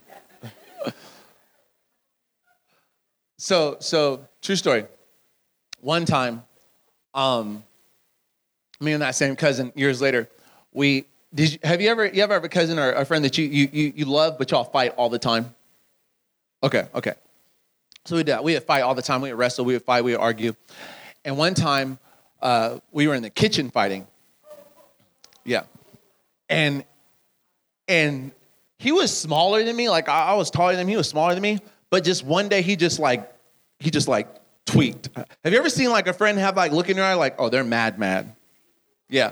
so, 3.38 3.78
so 3.80 4.28
true 4.42 4.56
story. 4.56 4.86
One 5.80 6.06
time, 6.06 6.44
um, 7.14 7.64
me 8.80 8.94
and 8.94 9.02
that 9.02 9.16
same 9.16 9.36
cousin 9.36 9.72
years 9.76 10.02
later, 10.02 10.30
we 10.72 11.06
did 11.34 11.54
you, 11.54 11.60
have 11.64 11.82
you 11.82 11.90
ever 11.90 12.06
you 12.06 12.24
ever 12.24 12.34
have 12.34 12.44
a 12.44 12.50
cousin 12.50 12.80
or 12.80 12.92
a 12.94 13.06
friend 13.06 13.24
that 13.26 13.38
you, 13.38 13.46
you 13.46 13.70
you 13.72 13.94
you 13.96 14.06
love 14.06 14.38
but 14.38 14.50
y'all 14.52 14.64
fight 14.64 14.94
all 14.98 15.10
the 15.10 15.20
time? 15.20 15.54
Okay, 16.64 16.88
okay. 16.96 17.14
So 18.06 18.16
we 18.16 18.24
did. 18.24 18.40
We 18.42 18.54
would 18.54 18.64
fight 18.64 18.82
all 18.82 18.96
the 18.96 19.02
time. 19.02 19.22
We 19.22 19.30
would 19.32 19.38
wrestle. 19.38 19.66
We 19.66 19.74
would 19.74 19.84
fight. 19.84 20.04
We 20.04 20.12
would 20.14 20.22
argue. 20.22 20.56
And 21.26 21.38
one 21.38 21.54
time, 21.54 22.00
uh, 22.42 22.80
we 22.92 23.08
were 23.08 23.16
in 23.16 23.24
the 23.24 23.30
kitchen 23.30 23.70
fighting. 23.70 24.08
Yeah, 25.44 25.64
and 26.50 26.86
and 27.88 28.32
he 28.80 28.92
was 28.92 29.16
smaller 29.16 29.64
than 29.64 29.76
me. 29.76 29.90
Like 29.90 30.08
I, 30.08 30.28
I 30.28 30.34
was 30.36 30.50
taller 30.50 30.74
than 30.74 30.82
him. 30.82 30.88
He 30.88 30.98
was 30.98 31.10
smaller 31.10 31.34
than 31.34 31.44
me. 31.44 31.60
But 31.90 32.04
just 32.04 32.24
one 32.24 32.50
day, 32.50 32.62
he 32.62 32.76
just 32.76 33.00
like 33.00 33.32
he 33.80 33.90
just 33.90 34.08
like 34.08 34.28
tweaked. 34.66 35.10
Have 35.16 35.54
you 35.54 35.58
ever 35.58 35.70
seen 35.70 35.90
like 35.90 36.08
a 36.08 36.14
friend 36.14 36.38
have 36.38 36.56
like 36.56 36.72
look 36.72 36.90
in 36.90 36.98
your 36.98 37.06
eye 37.06 37.14
like, 37.14 37.36
oh, 37.40 37.50
they're 37.50 37.64
mad, 37.64 37.98
mad? 37.98 38.36
Yeah. 39.10 39.32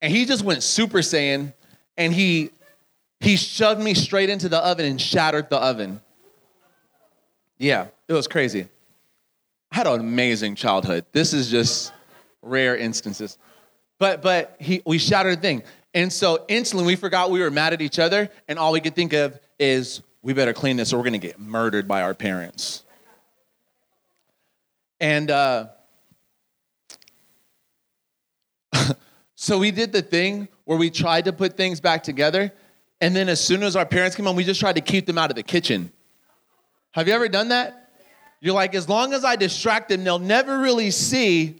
And 0.00 0.12
he 0.12 0.24
just 0.24 0.42
went 0.42 0.62
super 0.62 0.98
saiyan 0.98 1.52
and 1.96 2.12
he 2.12 2.50
he 3.20 3.36
shoved 3.36 3.80
me 3.80 3.94
straight 3.94 4.30
into 4.30 4.48
the 4.48 4.58
oven 4.58 4.86
and 4.86 5.00
shattered 5.00 5.50
the 5.50 5.58
oven. 5.58 6.00
Yeah, 7.58 7.88
it 8.08 8.14
was 8.14 8.26
crazy. 8.26 8.66
I 9.72 9.76
had 9.76 9.86
an 9.86 10.00
amazing 10.00 10.54
childhood. 10.54 11.04
This 11.12 11.34
is 11.34 11.50
just 11.50 11.92
rare 12.42 12.76
instances. 12.76 13.36
But 13.98 14.22
but 14.22 14.56
he 14.58 14.82
we 14.86 14.98
shattered 14.98 15.38
the 15.38 15.42
thing. 15.42 15.62
And 15.92 16.12
so 16.12 16.44
instantly 16.48 16.86
we 16.86 16.96
forgot 16.96 17.30
we 17.30 17.40
were 17.40 17.50
mad 17.50 17.72
at 17.72 17.82
each 17.82 17.98
other, 17.98 18.30
and 18.48 18.58
all 18.58 18.72
we 18.72 18.80
could 18.80 18.94
think 18.94 19.12
of 19.12 19.38
is 19.58 20.02
we 20.22 20.32
better 20.32 20.52
clean 20.52 20.76
this 20.76 20.92
or 20.92 20.98
we're 20.98 21.04
gonna 21.04 21.18
get 21.18 21.38
murdered 21.38 21.88
by 21.88 22.02
our 22.02 22.14
parents. 22.14 22.84
And 25.00 25.30
uh 25.30 25.68
So 29.40 29.58
we 29.58 29.70
did 29.70 29.90
the 29.90 30.02
thing 30.02 30.48
where 30.64 30.76
we 30.76 30.90
tried 30.90 31.24
to 31.24 31.32
put 31.32 31.56
things 31.56 31.80
back 31.80 32.02
together, 32.02 32.52
and 33.00 33.16
then 33.16 33.30
as 33.30 33.42
soon 33.42 33.62
as 33.62 33.74
our 33.74 33.86
parents 33.86 34.14
came 34.14 34.26
home, 34.26 34.36
we 34.36 34.44
just 34.44 34.60
tried 34.60 34.74
to 34.74 34.82
keep 34.82 35.06
them 35.06 35.16
out 35.16 35.30
of 35.30 35.36
the 35.36 35.42
kitchen. 35.42 35.90
Have 36.92 37.08
you 37.08 37.14
ever 37.14 37.26
done 37.26 37.48
that? 37.48 37.90
You're 38.42 38.52
like, 38.54 38.74
as 38.74 38.86
long 38.86 39.14
as 39.14 39.24
I 39.24 39.36
distract 39.36 39.88
them, 39.88 40.04
they'll 40.04 40.18
never 40.18 40.58
really 40.58 40.90
see 40.90 41.56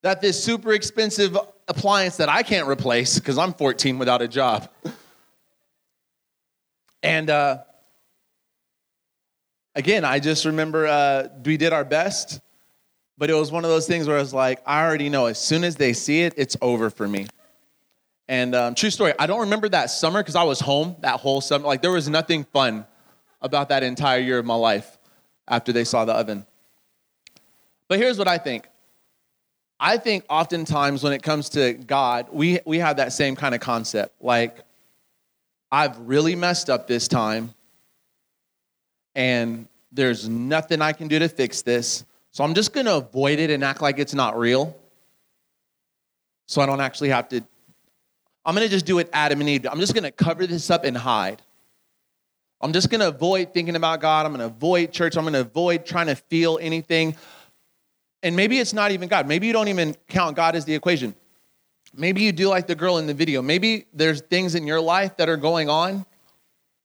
that 0.00 0.22
this 0.22 0.42
super 0.42 0.72
expensive 0.72 1.36
appliance 1.68 2.16
that 2.16 2.30
I 2.30 2.42
can't 2.42 2.66
replace 2.66 3.18
because 3.18 3.36
I'm 3.36 3.52
14 3.52 3.98
without 3.98 4.22
a 4.22 4.28
job. 4.28 4.70
and 7.02 7.28
uh, 7.28 7.58
again, 9.76 10.04
I 10.04 10.18
just 10.18 10.44
remember 10.44 10.88
uh, 10.88 11.28
we 11.44 11.56
did 11.56 11.72
our 11.72 11.84
best 11.84 12.40
but 13.18 13.30
it 13.30 13.34
was 13.34 13.50
one 13.50 13.64
of 13.64 13.70
those 13.70 13.86
things 13.86 14.06
where 14.06 14.16
I 14.16 14.20
was 14.20 14.34
like, 14.34 14.60
I 14.66 14.84
already 14.84 15.08
know 15.08 15.26
as 15.26 15.38
soon 15.38 15.64
as 15.64 15.76
they 15.76 15.92
see 15.92 16.22
it, 16.22 16.34
it's 16.36 16.56
over 16.60 16.90
for 16.90 17.08
me. 17.08 17.26
And 18.28 18.54
um, 18.54 18.74
true 18.74 18.90
story, 18.90 19.14
I 19.18 19.26
don't 19.26 19.40
remember 19.40 19.68
that 19.70 19.86
summer 19.90 20.20
because 20.20 20.34
I 20.34 20.42
was 20.42 20.60
home 20.60 20.96
that 21.00 21.20
whole 21.20 21.40
summer. 21.40 21.66
Like 21.66 21.80
there 21.80 21.92
was 21.92 22.08
nothing 22.08 22.44
fun 22.44 22.84
about 23.40 23.68
that 23.70 23.82
entire 23.82 24.18
year 24.18 24.38
of 24.38 24.44
my 24.44 24.54
life 24.54 24.98
after 25.48 25.72
they 25.72 25.84
saw 25.84 26.04
the 26.04 26.12
oven. 26.12 26.44
But 27.88 27.98
here's 27.98 28.18
what 28.18 28.28
I 28.28 28.38
think. 28.38 28.66
I 29.78 29.96
think 29.96 30.24
oftentimes 30.28 31.02
when 31.02 31.12
it 31.12 31.22
comes 31.22 31.50
to 31.50 31.74
God, 31.74 32.28
we, 32.32 32.58
we 32.66 32.78
have 32.78 32.96
that 32.96 33.12
same 33.12 33.36
kind 33.36 33.54
of 33.54 33.60
concept. 33.60 34.20
Like, 34.20 34.58
I've 35.70 35.98
really 35.98 36.34
messed 36.34 36.70
up 36.70 36.86
this 36.86 37.08
time, 37.08 37.54
and 39.16 39.66
there's 39.90 40.28
nothing 40.28 40.82
I 40.82 40.92
can 40.92 41.08
do 41.08 41.18
to 41.18 41.28
fix 41.28 41.62
this. 41.62 42.04
So 42.30 42.44
I'm 42.44 42.54
just 42.54 42.72
going 42.72 42.86
to 42.86 42.96
avoid 42.96 43.38
it 43.40 43.50
and 43.50 43.64
act 43.64 43.80
like 43.80 43.98
it's 43.98 44.14
not 44.14 44.38
real. 44.38 44.76
So 46.46 46.60
I 46.60 46.66
don't 46.66 46.80
actually 46.80 47.08
have 47.08 47.28
to. 47.30 47.42
I'm 48.44 48.54
going 48.54 48.66
to 48.66 48.70
just 48.70 48.86
do 48.86 48.98
it 49.00 49.08
Adam 49.12 49.40
and 49.40 49.48
Eve. 49.48 49.66
I'm 49.68 49.80
just 49.80 49.94
going 49.94 50.04
to 50.04 50.12
cover 50.12 50.46
this 50.46 50.70
up 50.70 50.84
and 50.84 50.96
hide. 50.96 51.42
I'm 52.60 52.72
just 52.72 52.90
going 52.90 53.00
to 53.00 53.08
avoid 53.08 53.52
thinking 53.52 53.74
about 53.74 54.00
God. 54.00 54.26
I'm 54.26 54.32
going 54.32 54.48
to 54.48 54.54
avoid 54.54 54.92
church. 54.92 55.16
I'm 55.16 55.24
going 55.24 55.32
to 55.32 55.40
avoid 55.40 55.86
trying 55.86 56.06
to 56.06 56.14
feel 56.14 56.58
anything. 56.60 57.16
And 58.22 58.36
maybe 58.36 58.58
it's 58.58 58.72
not 58.72 58.92
even 58.92 59.08
God. 59.08 59.26
Maybe 59.26 59.46
you 59.46 59.52
don't 59.52 59.68
even 59.68 59.96
count 60.08 60.36
God 60.36 60.56
as 60.56 60.64
the 60.64 60.74
equation. 60.74 61.14
Maybe 61.94 62.22
you 62.22 62.32
do 62.32 62.48
like 62.48 62.66
the 62.66 62.74
girl 62.74 62.98
in 62.98 63.06
the 63.06 63.14
video. 63.14 63.40
Maybe 63.40 63.86
there's 63.92 64.20
things 64.20 64.54
in 64.54 64.66
your 64.66 64.80
life 64.80 65.16
that 65.16 65.28
are 65.28 65.36
going 65.36 65.70
on 65.70 66.04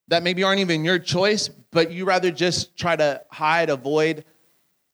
that 0.07 0.23
maybe 0.23 0.43
aren't 0.43 0.59
even 0.59 0.83
your 0.83 0.99
choice, 0.99 1.49
but 1.71 1.91
you 1.91 2.05
rather 2.05 2.31
just 2.31 2.77
try 2.77 2.95
to 2.95 3.21
hide, 3.31 3.69
avoid, 3.69 4.25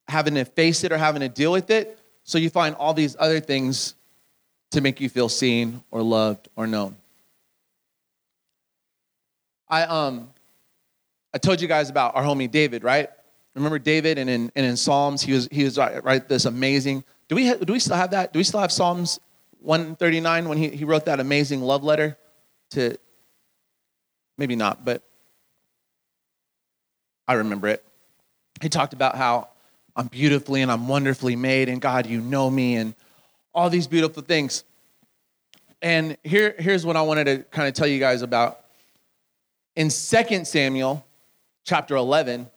having 0.06 0.34
to 0.34 0.44
face 0.44 0.84
it 0.84 0.92
or 0.92 0.98
having 0.98 1.20
to 1.20 1.28
deal 1.28 1.52
with 1.52 1.70
it. 1.70 1.98
So 2.24 2.38
you 2.38 2.50
find 2.50 2.74
all 2.76 2.94
these 2.94 3.16
other 3.18 3.40
things 3.40 3.94
to 4.70 4.80
make 4.80 5.00
you 5.00 5.08
feel 5.08 5.28
seen 5.28 5.82
or 5.90 6.02
loved 6.02 6.48
or 6.56 6.66
known. 6.66 6.96
I 9.68 9.82
um 9.82 10.30
I 11.34 11.38
told 11.38 11.60
you 11.60 11.68
guys 11.68 11.90
about 11.90 12.16
our 12.16 12.22
homie 12.22 12.50
David, 12.50 12.84
right? 12.84 13.10
Remember 13.54 13.78
David 13.78 14.18
and 14.18 14.30
in 14.30 14.52
and 14.54 14.66
in 14.66 14.76
Psalms 14.76 15.22
he 15.22 15.32
was 15.32 15.48
he 15.50 15.64
was 15.64 15.78
right, 15.78 16.28
this 16.28 16.44
amazing. 16.44 17.04
Do 17.28 17.34
we 17.34 17.52
do 17.54 17.72
we 17.72 17.80
still 17.80 17.96
have 17.96 18.12
that? 18.12 18.32
Do 18.32 18.38
we 18.38 18.44
still 18.44 18.60
have 18.60 18.72
Psalms 18.72 19.20
139 19.60 20.48
when 20.48 20.58
he, 20.58 20.68
he 20.68 20.84
wrote 20.84 21.06
that 21.06 21.20
amazing 21.20 21.62
love 21.62 21.82
letter 21.82 22.16
to 22.70 22.96
maybe 24.36 24.54
not, 24.54 24.84
but 24.84 25.02
I 27.28 27.34
remember 27.34 27.68
it. 27.68 27.84
He 28.62 28.70
talked 28.70 28.94
about 28.94 29.14
how 29.14 29.48
I'm 29.94 30.06
beautifully 30.06 30.62
and 30.62 30.72
I'm 30.72 30.88
wonderfully 30.88 31.36
made, 31.36 31.68
and 31.68 31.80
God, 31.80 32.06
you 32.06 32.22
know 32.22 32.48
me, 32.48 32.76
and 32.76 32.94
all 33.54 33.68
these 33.68 33.86
beautiful 33.86 34.22
things. 34.22 34.64
And 35.82 36.16
here, 36.24 36.54
here's 36.58 36.86
what 36.86 36.96
I 36.96 37.02
wanted 37.02 37.24
to 37.24 37.38
kind 37.50 37.68
of 37.68 37.74
tell 37.74 37.86
you 37.86 38.00
guys 38.00 38.22
about. 38.22 38.60
In 39.76 39.90
2 39.90 40.44
Samuel 40.44 41.04
chapter 41.64 41.96
11, 41.96 42.48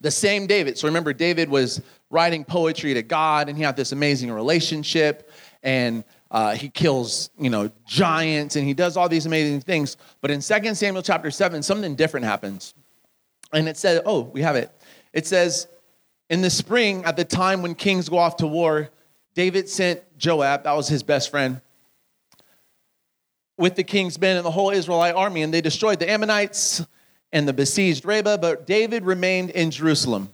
The 0.00 0.10
same 0.10 0.46
David. 0.46 0.76
So 0.76 0.88
remember, 0.88 1.12
David 1.12 1.48
was 1.48 1.80
writing 2.10 2.44
poetry 2.44 2.94
to 2.94 3.02
God, 3.02 3.48
and 3.48 3.56
he 3.56 3.64
had 3.64 3.76
this 3.76 3.92
amazing 3.92 4.30
relationship, 4.30 5.30
and 5.62 6.04
uh, 6.30 6.54
he 6.54 6.68
kills, 6.68 7.30
you 7.38 7.48
know, 7.48 7.70
giants, 7.86 8.56
and 8.56 8.66
he 8.66 8.74
does 8.74 8.96
all 8.96 9.08
these 9.08 9.24
amazing 9.24 9.60
things. 9.60 9.96
But 10.20 10.30
in 10.30 10.40
2 10.40 10.74
Samuel 10.74 11.02
chapter 11.02 11.30
7, 11.30 11.62
something 11.62 11.94
different 11.94 12.26
happens. 12.26 12.74
And 13.54 13.68
it 13.68 13.76
says, 13.76 14.02
oh, 14.04 14.22
we 14.22 14.42
have 14.42 14.56
it. 14.56 14.70
It 15.12 15.26
says, 15.26 15.68
in 16.28 16.42
the 16.42 16.50
spring, 16.50 17.04
at 17.04 17.16
the 17.16 17.24
time 17.24 17.62
when 17.62 17.74
kings 17.74 18.08
go 18.08 18.18
off 18.18 18.38
to 18.38 18.46
war, 18.46 18.90
David 19.34 19.68
sent 19.68 20.00
Joab, 20.18 20.64
that 20.64 20.76
was 20.76 20.88
his 20.88 21.02
best 21.02 21.30
friend, 21.30 21.60
with 23.56 23.76
the 23.76 23.84
king's 23.84 24.20
men 24.20 24.36
and 24.36 24.44
the 24.44 24.50
whole 24.50 24.70
Israelite 24.70 25.14
army, 25.14 25.42
and 25.42 25.54
they 25.54 25.60
destroyed 25.60 26.00
the 26.00 26.10
Ammonites 26.10 26.84
and 27.32 27.46
the 27.46 27.52
besieged 27.52 28.04
Rabbah, 28.04 28.38
but 28.38 28.66
David 28.66 29.04
remained 29.04 29.50
in 29.50 29.70
Jerusalem. 29.70 30.30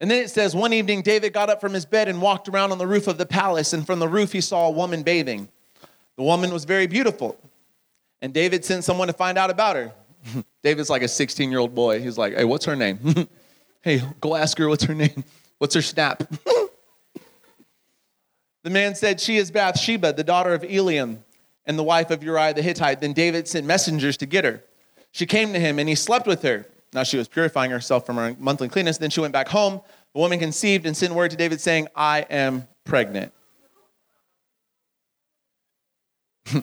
And 0.00 0.10
then 0.10 0.22
it 0.22 0.30
says, 0.30 0.54
one 0.56 0.72
evening, 0.72 1.02
David 1.02 1.32
got 1.32 1.50
up 1.50 1.60
from 1.60 1.74
his 1.74 1.84
bed 1.84 2.08
and 2.08 2.22
walked 2.22 2.48
around 2.48 2.72
on 2.72 2.78
the 2.78 2.86
roof 2.86 3.06
of 3.06 3.18
the 3.18 3.26
palace, 3.26 3.74
and 3.74 3.86
from 3.86 3.98
the 3.98 4.08
roof 4.08 4.32
he 4.32 4.40
saw 4.40 4.68
a 4.68 4.70
woman 4.70 5.02
bathing. 5.02 5.48
The 6.16 6.22
woman 6.22 6.52
was 6.52 6.64
very 6.64 6.86
beautiful, 6.86 7.36
and 8.22 8.32
David 8.32 8.64
sent 8.64 8.84
someone 8.84 9.08
to 9.08 9.14
find 9.14 9.36
out 9.36 9.50
about 9.50 9.76
her. 9.76 9.92
David's 10.62 10.90
like 10.90 11.02
a 11.02 11.08
16 11.08 11.50
year 11.50 11.60
old 11.60 11.74
boy. 11.74 12.00
He's 12.00 12.18
like, 12.18 12.34
hey, 12.34 12.44
what's 12.44 12.64
her 12.64 12.76
name? 12.76 13.28
hey, 13.82 14.02
go 14.20 14.34
ask 14.34 14.58
her 14.58 14.68
what's 14.68 14.84
her 14.84 14.94
name. 14.94 15.24
What's 15.58 15.74
her 15.74 15.82
snap? 15.82 16.18
the 18.62 18.70
man 18.70 18.94
said, 18.94 19.20
She 19.20 19.36
is 19.36 19.50
Bathsheba, 19.50 20.12
the 20.12 20.24
daughter 20.24 20.52
of 20.52 20.62
Eliam, 20.62 21.18
and 21.64 21.78
the 21.78 21.82
wife 21.82 22.10
of 22.10 22.22
Uriah 22.22 22.54
the 22.54 22.62
Hittite. 22.62 23.00
Then 23.00 23.12
David 23.12 23.48
sent 23.48 23.66
messengers 23.66 24.16
to 24.18 24.26
get 24.26 24.44
her. 24.44 24.62
She 25.12 25.26
came 25.26 25.52
to 25.52 25.60
him, 25.60 25.78
and 25.78 25.88
he 25.88 25.94
slept 25.94 26.26
with 26.26 26.42
her. 26.42 26.66
Now 26.92 27.02
she 27.02 27.16
was 27.16 27.28
purifying 27.28 27.70
herself 27.70 28.06
from 28.06 28.16
her 28.16 28.36
monthly 28.38 28.68
cleanness. 28.68 28.98
Then 28.98 29.10
she 29.10 29.20
went 29.20 29.32
back 29.32 29.48
home. 29.48 29.80
The 30.12 30.20
woman 30.20 30.38
conceived 30.38 30.86
and 30.86 30.96
sent 30.96 31.14
word 31.14 31.30
to 31.30 31.36
David, 31.36 31.60
saying, 31.60 31.88
I 31.94 32.20
am 32.30 32.68
pregnant. 32.84 33.32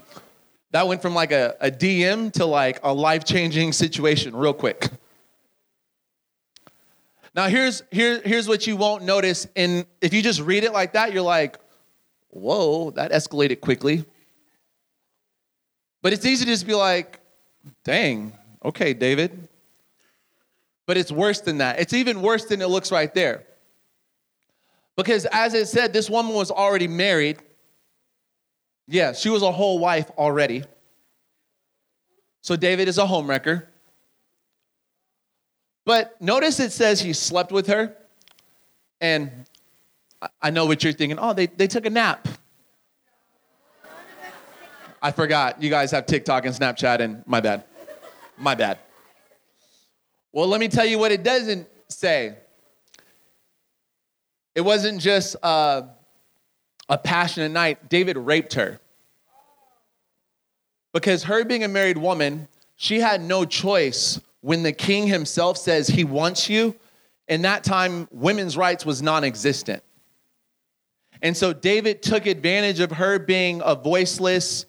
that 0.72 0.88
went 0.88 1.02
from 1.02 1.14
like 1.14 1.32
a, 1.32 1.56
a 1.60 1.70
DM 1.70 2.32
to 2.34 2.46
like 2.46 2.80
a 2.84 2.94
life 2.94 3.24
changing 3.24 3.74
situation 3.74 4.36
real 4.36 4.54
quick. 4.54 4.90
Now 7.34 7.48
here's 7.48 7.84
here, 7.92 8.22
here's 8.24 8.48
what 8.48 8.68
you 8.68 8.76
won't 8.76 9.04
notice 9.04 9.48
and 9.56 9.86
if 10.02 10.14
you 10.14 10.22
just 10.22 10.42
read 10.42 10.64
it 10.64 10.74
like 10.74 10.94
that, 10.94 11.14
you're 11.14 11.22
like, 11.22 11.58
whoa, 12.30 12.92
that 12.92 13.12
escalated 13.12 13.62
quickly. 13.62 14.06
But 16.02 16.14
it's 16.14 16.26
easy 16.26 16.46
to 16.46 16.52
just 16.52 16.66
be 16.66 16.74
like, 16.74 17.20
dang, 17.84 18.34
okay, 18.66 18.94
David. 18.94 19.48
But 20.88 20.98
it's 20.98 21.12
worse 21.12 21.42
than 21.42 21.60
that. 21.60 21.80
It's 21.80 21.94
even 21.94 22.22
worse 22.22 22.46
than 22.46 22.62
it 22.62 22.68
looks 22.68 22.92
right 22.92 23.14
there. 23.14 23.44
Because 24.98 25.26
as 25.32 25.54
it 25.54 25.68
said, 25.68 25.94
this 25.94 26.10
woman 26.10 26.34
was 26.34 26.52
already 26.52 26.88
married. 26.88 27.38
Yeah, 28.92 29.14
she 29.14 29.30
was 29.30 29.42
a 29.42 29.52
whole 29.54 29.80
wife 29.80 30.12
already. 30.18 30.66
So 32.42 32.58
David 32.58 32.90
is 32.90 32.98
a 32.98 33.06
homewrecker. 33.06 33.64
But 35.86 36.22
notice 36.22 36.60
it 36.60 36.74
says 36.74 37.00
he 37.00 37.14
slept 37.14 37.54
with 37.54 37.68
her. 37.68 37.96
And 39.00 39.46
I 40.42 40.50
know 40.50 40.66
what 40.66 40.84
you're 40.84 40.92
thinking. 40.92 41.18
Oh, 41.20 41.32
they, 41.32 41.46
they 41.46 41.68
took 41.68 41.86
a 41.86 41.90
nap. 41.90 42.28
I 45.02 45.12
forgot. 45.12 45.64
You 45.64 45.70
guys 45.70 45.92
have 45.92 46.06
TikTok 46.06 46.46
and 46.46 46.54
Snapchat, 46.54 47.00
and 47.00 47.24
my 47.26 47.40
bad. 47.40 47.64
My 48.38 48.56
bad. 48.56 48.78
Well, 50.34 50.48
let 50.48 50.60
me 50.60 50.68
tell 50.68 50.86
you 50.86 51.00
what 51.00 51.14
it 51.14 51.24
doesn't 51.24 51.66
say. 51.88 52.36
It 54.54 54.62
wasn't 54.62 55.00
just 55.00 55.38
a, 55.42 55.88
a 56.90 56.98
passionate 56.98 57.54
night. 57.54 57.88
David 57.88 58.18
raped 58.18 58.56
her. 58.56 58.81
Because 60.94 61.24
her 61.24 61.46
being 61.46 61.64
a 61.64 61.68
married 61.68 61.98
woman, 61.98 62.48
she 62.76 63.00
had 63.00 63.22
no 63.22 63.46
choice 63.46 64.20
when 64.42 64.64
the 64.64 64.74
king 64.74 65.08
himself 65.08 65.58
says 65.58 65.88
he 65.88 66.04
wants 66.04 66.50
you. 66.50 66.76
In 67.28 67.44
that 67.44 67.64
time, 67.64 68.08
women's 68.12 68.58
rights 68.58 68.86
was 68.86 69.02
non 69.02 69.24
existent. 69.24 69.84
And 71.22 71.38
so 71.38 71.54
David 71.54 72.02
took 72.02 72.26
advantage 72.26 72.80
of 72.80 72.92
her 72.92 73.20
being 73.20 73.62
a 73.64 73.76
voiceless, 73.76 74.66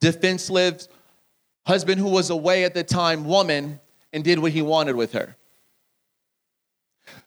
defenseless 0.00 0.88
husband 1.66 2.00
who 2.00 2.08
was 2.08 2.30
away 2.30 2.64
at 2.64 2.72
the 2.72 2.84
time 2.84 3.24
woman 3.24 3.80
and 4.12 4.24
did 4.24 4.38
what 4.38 4.52
he 4.52 4.62
wanted 4.62 4.96
with 4.96 5.12
her. 5.12 5.36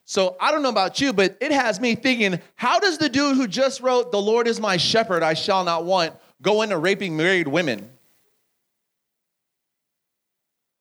So 0.04 0.36
I 0.40 0.50
don't 0.50 0.62
know 0.62 0.68
about 0.68 1.00
you, 1.00 1.12
but 1.12 1.36
it 1.40 1.52
has 1.52 1.80
me 1.80 1.94
thinking 1.94 2.40
how 2.56 2.80
does 2.80 2.98
the 2.98 3.08
dude 3.08 3.36
who 3.36 3.46
just 3.46 3.80
wrote, 3.80 4.10
The 4.10 4.20
Lord 4.20 4.48
is 4.48 4.60
my 4.60 4.76
shepherd, 4.76 5.22
I 5.22 5.34
shall 5.34 5.64
not 5.64 5.84
want, 5.84 6.14
go 6.40 6.62
into 6.62 6.76
raping 6.76 7.16
married 7.16 7.46
women? 7.46 7.88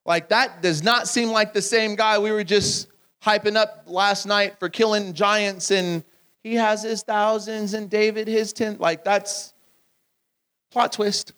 Like, 0.06 0.30
that 0.30 0.62
does 0.62 0.84
not 0.84 1.08
seem 1.08 1.30
like 1.30 1.54
the 1.54 1.62
same 1.62 1.96
guy 1.96 2.18
we 2.18 2.32
were 2.32 2.44
just 2.44 2.88
hyping 3.24 3.56
up 3.56 3.84
last 3.86 4.26
night 4.26 4.60
for 4.60 4.68
killing 4.68 5.14
giants 5.14 5.70
and 5.70 6.04
he 6.44 6.56
has 6.56 6.82
his 6.82 7.04
thousands 7.04 7.76
and 7.76 7.90
David 7.90 8.28
his 8.28 8.52
ten. 8.52 8.78
Like, 8.80 9.04
that's 9.04 9.54
plot 10.72 10.92
twist. 10.92 11.34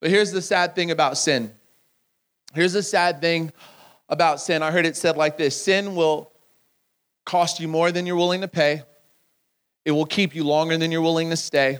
But 0.00 0.10
here's 0.10 0.30
the 0.30 0.42
sad 0.42 0.74
thing 0.74 0.90
about 0.90 1.16
sin. 1.16 1.54
Here's 2.54 2.72
the 2.72 2.82
sad 2.82 3.20
thing 3.20 3.52
about 4.08 4.40
sin. 4.40 4.62
I 4.62 4.70
heard 4.70 4.86
it 4.86 4.96
said 4.96 5.16
like 5.16 5.38
this 5.38 5.62
sin 5.62 5.94
will 5.94 6.32
cost 7.24 7.60
you 7.60 7.68
more 7.68 7.92
than 7.92 8.06
you're 8.06 8.16
willing 8.16 8.40
to 8.40 8.48
pay, 8.48 8.82
it 9.84 9.92
will 9.92 10.06
keep 10.06 10.34
you 10.34 10.44
longer 10.44 10.76
than 10.76 10.90
you're 10.90 11.00
willing 11.00 11.30
to 11.30 11.36
stay. 11.36 11.78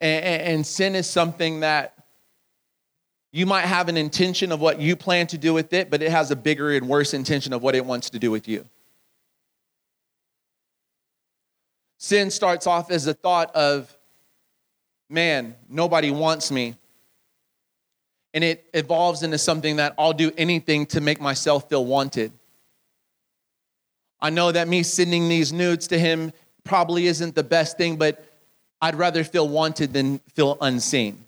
And, 0.00 0.24
and, 0.24 0.66
sin 0.66 0.94
is 0.94 1.08
something 1.08 1.60
that 1.60 1.94
you 3.32 3.46
might 3.46 3.64
have 3.64 3.88
an 3.88 3.96
intention 3.96 4.52
of 4.52 4.60
what 4.60 4.80
you 4.80 4.94
plan 4.96 5.26
to 5.28 5.38
do 5.38 5.52
with 5.52 5.72
it, 5.72 5.90
but 5.90 6.02
it 6.02 6.10
has 6.10 6.30
a 6.30 6.36
bigger 6.36 6.70
and 6.70 6.88
worse 6.88 7.14
intention 7.14 7.52
of 7.52 7.62
what 7.62 7.74
it 7.74 7.84
wants 7.84 8.10
to 8.10 8.18
do 8.18 8.30
with 8.30 8.46
you. 8.46 8.64
Sin 11.98 12.30
starts 12.30 12.66
off 12.66 12.90
as 12.92 13.06
a 13.08 13.14
thought 13.14 13.54
of, 13.56 13.94
man, 15.10 15.56
nobody 15.68 16.12
wants 16.12 16.50
me. 16.50 16.76
And 18.32 18.44
it 18.44 18.64
evolves 18.72 19.22
into 19.24 19.38
something 19.38 19.76
that 19.76 19.94
I'll 19.98 20.12
do 20.12 20.30
anything 20.38 20.86
to 20.86 21.00
make 21.00 21.20
myself 21.20 21.68
feel 21.68 21.84
wanted. 21.84 22.32
I 24.20 24.30
know 24.30 24.52
that 24.52 24.68
me 24.68 24.82
sending 24.82 25.28
these 25.28 25.52
nudes 25.52 25.88
to 25.88 25.98
him 25.98 26.32
probably 26.64 27.06
isn't 27.06 27.34
the 27.34 27.42
best 27.42 27.76
thing, 27.76 27.96
but 27.96 28.24
I'd 28.80 28.94
rather 28.94 29.24
feel 29.24 29.48
wanted 29.48 29.92
than 29.92 30.18
feel 30.34 30.56
unseen. 30.60 31.24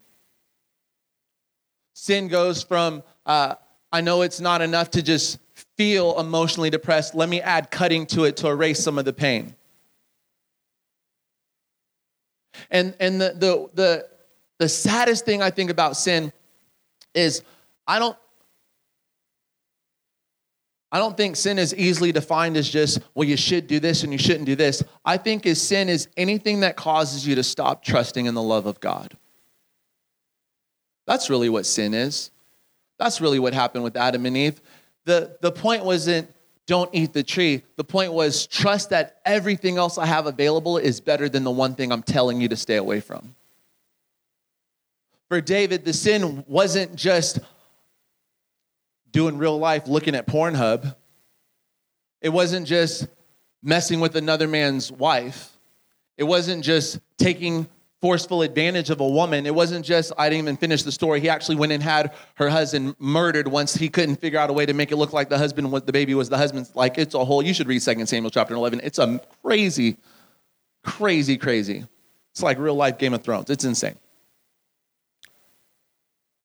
Sin 1.95 2.29
goes 2.29 2.63
from, 2.63 3.03
uh, 3.27 3.57
I 3.93 4.01
know 4.01 4.23
it's 4.23 4.41
not 4.41 4.63
enough 4.63 4.91
to 4.93 5.03
just 5.03 5.39
feel 5.77 6.19
emotionally 6.19 6.71
depressed. 6.71 7.15
Let 7.15 7.29
me 7.29 7.41
add 7.41 7.71
cutting 7.71 8.07
to 8.07 8.25
it 8.25 8.37
to 8.39 8.49
erase 8.49 8.83
some 8.83 8.99
of 8.99 9.05
the 9.05 9.13
pain. 9.13 9.55
And, 12.71 12.95
and 13.01 13.21
the, 13.21 13.35
the, 13.37 13.71
the, 13.75 14.09
the 14.59 14.69
saddest 14.69 15.25
thing 15.25 15.43
I 15.43 15.51
think 15.51 15.71
about 15.71 15.97
sin 15.97 16.33
is 17.15 17.43
I 17.87 17.99
don't, 17.99 18.17
I 20.93 20.99
don't 20.99 21.17
think 21.17 21.37
sin 21.37 21.59
is 21.59 21.75
easily 21.75 22.11
defined 22.11 22.57
as 22.57 22.69
just, 22.69 23.01
well, 23.15 23.29
you 23.29 23.37
should 23.37 23.69
do 23.69 23.79
this 23.79 24.03
and 24.03 24.13
you 24.13 24.19
shouldn't 24.19 24.47
do 24.47 24.57
this. 24.57 24.83
I 25.05 25.19
think 25.19 25.47
is 25.47 25.63
sin 25.63 25.89
is 25.89 26.09
anything 26.17 26.61
that 26.61 26.77
causes 26.77 27.27
you 27.27 27.37
to 27.37 27.45
stop 27.45 27.85
trusting 27.85 28.27
in 28.27 28.35
the 28.35 28.43
love 28.43 28.67
of 28.67 28.81
God. 28.81 29.17
That's 31.07 31.31
really 31.31 31.49
what 31.49 31.65
sin 31.65 31.95
is. 31.95 32.31
That's 32.99 33.21
really 33.21 33.39
what 33.39 33.55
happened 33.55 33.85
with 33.85 33.97
Adam 33.97 34.27
and 34.27 34.37
Eve. 34.37 34.61
The, 35.05 35.37
the 35.41 35.53
point 35.53 35.85
wasn't 35.85 36.33
don't 36.67 36.91
eat 36.93 37.13
the 37.13 37.25
tree. 37.25 37.63
The 37.75 37.83
point 37.83 38.13
was 38.13 38.47
trust 38.47 38.91
that 38.91 39.21
everything 39.25 39.77
else 39.77 39.99
I 39.99 40.07
have 40.07 40.27
available 40.27 40.79
is 40.79 41.01
better 41.01 41.29
than 41.29 41.43
the 41.43 41.51
one 41.51 41.75
thing 41.75 41.91
I'm 41.91 42.03
telling 42.03 42.41
you 42.41 42.49
to 42.49 42.57
stay 42.57 42.77
away 42.77 43.01
from. 43.01 43.35
For 45.29 45.41
David, 45.41 45.85
the 45.85 45.93
sin 45.93 46.45
wasn't 46.47 46.95
just 46.95 47.41
doing 49.13 49.39
real 49.39 49.59
life 49.59 49.87
looking 49.87 50.15
at 50.15 50.27
Pornhub, 50.27 50.95
it 52.21 52.29
wasn't 52.29 52.67
just 52.67 53.07
messing 53.63 54.01
with 54.01 54.17
another 54.17 54.49
man's 54.49 54.91
wife, 54.91 55.57
it 56.17 56.25
wasn't 56.25 56.65
just 56.65 56.99
taking 57.19 57.69
forceful 58.01 58.43
advantage 58.43 58.91
of 58.91 59.01
a 59.01 59.07
woman. 59.07 59.47
It 59.47 59.55
wasn't 59.55 59.85
just, 59.85 60.13
I 60.17 60.31
didn't 60.31 60.45
even 60.45 60.57
finish 60.57 60.83
the 60.83 60.93
story. 60.93 61.21
He 61.21 61.29
actually 61.29 61.57
went 61.57 61.73
and 61.73 61.83
had 61.83 62.15
her 62.37 62.49
husband 62.49 62.97
murdered 62.99 63.47
once 63.47 63.75
he 63.75 63.89
couldn't 63.89 64.17
figure 64.17 64.39
out 64.39 64.49
a 64.49 64.53
way 64.53 64.65
to 64.65 64.73
make 64.73 64.91
it 64.91 64.97
look 64.97 65.13
like 65.13 65.29
the 65.29 65.39
husband 65.39 65.71
was 65.71 65.83
the 65.83 65.93
baby 65.93 66.15
was 66.15 66.29
the 66.29 66.39
husband's. 66.39 66.75
Like 66.75 66.97
it's 66.99 67.15
a 67.15 67.25
whole, 67.25 67.43
you 67.43 67.53
should 67.53 67.69
read 67.69 67.83
2 67.83 68.07
Samuel 68.07 68.31
chapter 68.31 68.55
11. 68.55 68.81
It's 68.83 68.99
a 68.99 69.21
crazy, 69.43 69.99
crazy, 70.83 71.37
crazy. 71.37 71.85
It's 72.33 72.43
like 72.43 72.59
real 72.59 72.75
life 72.75 72.97
Game 72.97 73.13
of 73.13 73.23
Thrones. 73.23 73.51
It's 73.51 73.65
insane. 73.65 73.97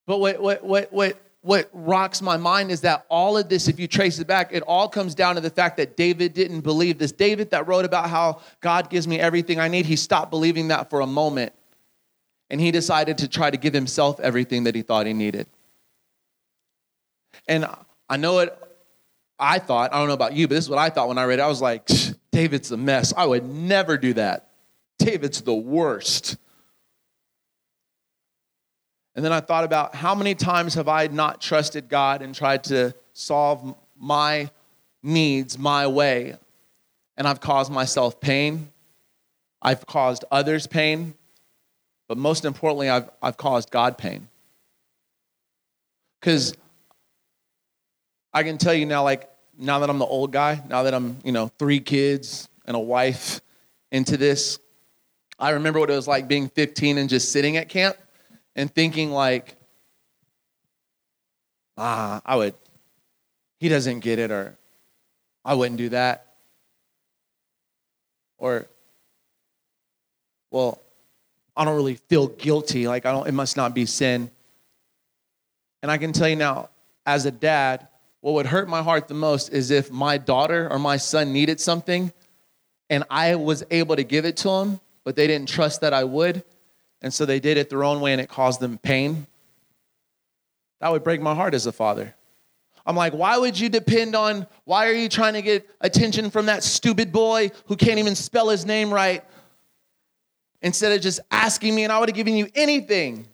But 0.08 0.20
what, 0.20 0.42
what, 0.42 0.64
what, 0.64 0.94
what, 0.94 1.22
what 1.46 1.70
rocks 1.74 2.24
my 2.24 2.38
mind 2.38 2.72
is 2.72 2.82
that 2.82 3.06
all 3.08 3.38
of 3.38 3.48
this, 3.50 3.68
if 3.68 3.80
you 3.80 3.88
trace 3.88 4.18
it 4.18 4.26
back, 4.26 4.50
it 4.52 4.64
all 4.64 4.90
comes 4.90 5.14
down 5.14 5.36
to 5.36 5.42
the 5.42 5.52
fact 5.52 5.78
that 5.78 5.96
David 5.96 6.34
didn't 6.34 6.62
believe 6.62 6.98
this. 6.98 7.12
David 7.12 7.52
that 7.52 7.68
wrote 7.68 7.86
about 7.86 8.10
how 8.10 8.42
God 8.62 8.90
gives 8.90 9.08
me 9.08 9.20
everything 9.20 9.60
I 9.60 9.68
need, 9.68 9.86
he 9.86 9.96
stopped 9.96 10.32
believing 10.32 10.70
that 10.70 10.90
for 10.90 11.02
a 11.02 11.06
moment. 11.06 11.54
And 12.50 12.60
he 12.60 12.72
decided 12.72 13.20
to 13.20 13.28
try 13.28 13.52
to 13.52 13.58
give 13.58 13.76
himself 13.76 14.20
everything 14.20 14.64
that 14.64 14.74
he 14.74 14.82
thought 14.82 15.06
he 15.06 15.14
needed. 15.14 15.46
And 17.48 17.68
I 18.10 18.18
know 18.18 18.40
it, 18.40 18.58
I 19.38 19.60
thought, 19.60 19.94
I 19.94 20.00
don't 20.00 20.08
know 20.08 20.16
about 20.16 20.34
you, 20.34 20.48
but 20.48 20.56
this 20.56 20.64
is 20.64 20.70
what 20.70 20.80
I 20.80 20.90
thought 20.90 21.10
when 21.10 21.20
I 21.20 21.26
read 21.26 21.38
it. 21.38 21.44
I 21.44 21.48
was 21.48 21.62
like, 21.62 21.88
David's 22.32 22.72
a 22.72 22.78
mess. 22.78 23.14
I 23.16 23.28
would 23.28 23.46
never 23.46 24.00
do 24.00 24.14
that. 24.14 24.50
David's 24.98 25.42
the 25.42 25.54
worst. 25.54 26.38
And 29.16 29.24
then 29.24 29.32
I 29.32 29.40
thought 29.40 29.64
about 29.64 29.96
how 29.96 30.14
many 30.14 30.36
times 30.36 30.74
have 30.74 30.90
I 30.90 31.08
not 31.08 31.40
trusted 31.40 31.88
God 31.88 32.22
and 32.22 32.36
tried 32.36 32.66
to 32.66 32.94
solve 33.14 33.76
my 33.98 34.50
needs 35.02 35.58
my 35.58 35.88
way? 35.88 36.36
And 37.16 37.26
I've 37.28 37.40
caused 37.40 37.72
myself 37.72 38.20
pain. 38.20 38.72
I've 39.62 39.86
caused 39.86 40.26
others 40.32 40.68
pain. 40.68 41.14
But 42.10 42.18
most 42.18 42.44
importantly, 42.44 42.90
I've, 42.90 43.10
I've 43.22 43.38
caused 43.38 43.72
God 43.72 43.98
pain. 43.98 44.28
Because 46.20 46.54
I 48.34 48.44
can 48.44 48.58
tell 48.58 48.74
you 48.74 48.86
now, 48.86 49.04
like, 49.04 49.30
now 49.58 49.80
that 49.80 49.90
I'm 49.90 49.98
the 49.98 50.06
old 50.06 50.34
guy, 50.34 50.62
now 50.68 50.84
that 50.84 50.94
I'm, 50.94 51.20
you 51.24 51.32
know, 51.32 51.48
three 51.58 51.80
kids 51.80 52.50
and 52.66 52.76
a 52.76 52.80
wife 52.80 53.40
into 53.94 54.18
this, 54.18 54.60
I 55.40 55.52
remember 55.52 55.80
what 55.80 55.90
it 55.90 55.96
was 55.96 56.08
like 56.08 56.28
being 56.28 56.50
15 56.50 56.98
and 56.98 57.10
just 57.10 57.32
sitting 57.32 57.56
at 57.56 57.70
camp 57.70 57.96
and 58.56 58.74
thinking 58.74 59.12
like, 59.12 59.56
ah, 61.78 62.22
I 62.26 62.36
would, 62.36 62.56
he 63.60 63.70
doesn't 63.70 64.00
get 64.00 64.20
it, 64.20 64.32
or 64.32 64.58
I 65.44 65.54
wouldn't 65.56 65.78
do 65.78 65.90
that. 65.90 66.26
Or, 68.38 68.68
well, 70.52 70.82
I 71.56 71.66
don't 71.66 71.76
really 71.76 71.96
feel 71.96 72.28
guilty. 72.28 72.88
Like, 72.88 73.06
I 73.06 73.12
don't, 73.12 73.28
it 73.28 73.34
must 73.34 73.58
not 73.58 73.74
be 73.74 73.86
sin. 73.86 74.30
And 75.82 75.92
I 75.92 75.98
can 75.98 76.14
tell 76.14 76.28
you 76.28 76.36
now, 76.36 76.70
as 77.06 77.26
a 77.26 77.32
dad, 77.32 77.88
what 78.22 78.34
would 78.34 78.48
hurt 78.48 78.68
my 78.68 78.82
heart 78.82 79.08
the 79.08 79.14
most 79.14 79.50
is 79.50 79.70
if 79.70 79.92
my 79.92 80.18
daughter 80.18 80.68
or 80.72 80.80
my 80.80 80.98
son 80.98 81.32
needed 81.32 81.60
something 81.60 82.12
and 82.90 83.04
I 83.10 83.36
was 83.36 83.64
able 83.70 83.96
to 83.96 84.04
give 84.04 84.26
it 84.26 84.38
to 84.38 84.50
them, 84.50 84.80
but 85.04 85.16
they 85.16 85.28
didn't 85.28 85.48
trust 85.48 85.82
that 85.82 85.94
I 85.94 86.04
would. 86.04 86.44
And 87.06 87.14
so 87.14 87.24
they 87.24 87.40
did 87.40 87.58
it 87.58 87.70
their 87.70 87.84
own 87.84 88.02
way 88.02 88.14
and 88.14 88.20
it 88.20 88.30
caused 88.30 88.60
them 88.60 88.80
pain. 88.80 89.28
That 90.82 90.92
would 90.92 91.04
break 91.04 91.22
my 91.22 91.36
heart 91.36 91.54
as 91.54 91.68
a 91.68 91.72
father. 91.72 92.16
I'm 92.84 92.96
like, 92.96 93.14
why 93.14 93.38
would 93.38 93.60
you 93.60 93.70
depend 93.70 94.16
on, 94.16 94.48
why 94.64 94.88
are 94.88 94.94
you 94.94 95.08
trying 95.08 95.34
to 95.34 95.44
get 95.44 95.70
attention 95.82 96.32
from 96.32 96.48
that 96.48 96.64
stupid 96.64 97.12
boy 97.12 97.52
who 97.68 97.76
can't 97.76 98.00
even 98.00 98.16
spell 98.16 98.50
his 98.50 98.66
name 98.66 98.92
right? 98.92 99.24
Instead 100.64 100.94
of 100.94 101.02
just 101.02 101.20
asking 101.30 101.76
me, 101.76 101.84
and 101.84 101.94
I 101.94 102.00
would 102.00 102.10
have 102.10 102.16
given 102.16 102.36
you 102.36 102.48
anything. 102.56 103.28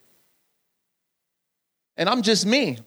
And 1.96 2.10
I'm 2.10 2.24
just 2.24 2.46
me. 2.46 2.78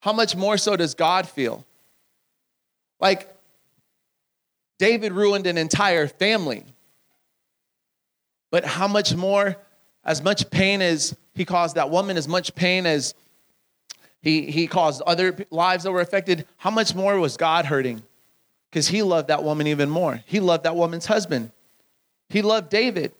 How 0.00 0.12
much 0.12 0.36
more 0.36 0.58
so 0.58 0.76
does 0.76 0.94
God 0.94 1.26
feel? 1.26 1.64
Like, 3.00 3.34
David 4.78 5.12
ruined 5.12 5.46
an 5.46 5.56
entire 5.56 6.06
family. 6.06 6.66
But 8.52 8.66
how 8.66 8.86
much 8.86 9.14
more, 9.14 9.56
as 10.04 10.22
much 10.22 10.50
pain 10.50 10.82
as 10.82 11.16
he 11.34 11.46
caused 11.46 11.74
that 11.76 11.88
woman, 11.90 12.18
as 12.18 12.28
much 12.28 12.54
pain 12.54 12.84
as 12.84 13.14
he, 14.20 14.42
he 14.50 14.66
caused 14.66 15.00
other 15.02 15.34
lives 15.50 15.84
that 15.84 15.90
were 15.90 16.02
affected, 16.02 16.46
how 16.58 16.70
much 16.70 16.94
more 16.94 17.18
was 17.18 17.38
God 17.38 17.64
hurting? 17.64 18.02
Because 18.70 18.88
he 18.88 19.02
loved 19.02 19.28
that 19.28 19.42
woman 19.42 19.66
even 19.66 19.88
more. 19.88 20.22
He 20.26 20.38
loved 20.38 20.64
that 20.64 20.76
woman's 20.76 21.06
husband. 21.06 21.50
He 22.28 22.42
loved 22.42 22.68
David. 22.68 23.12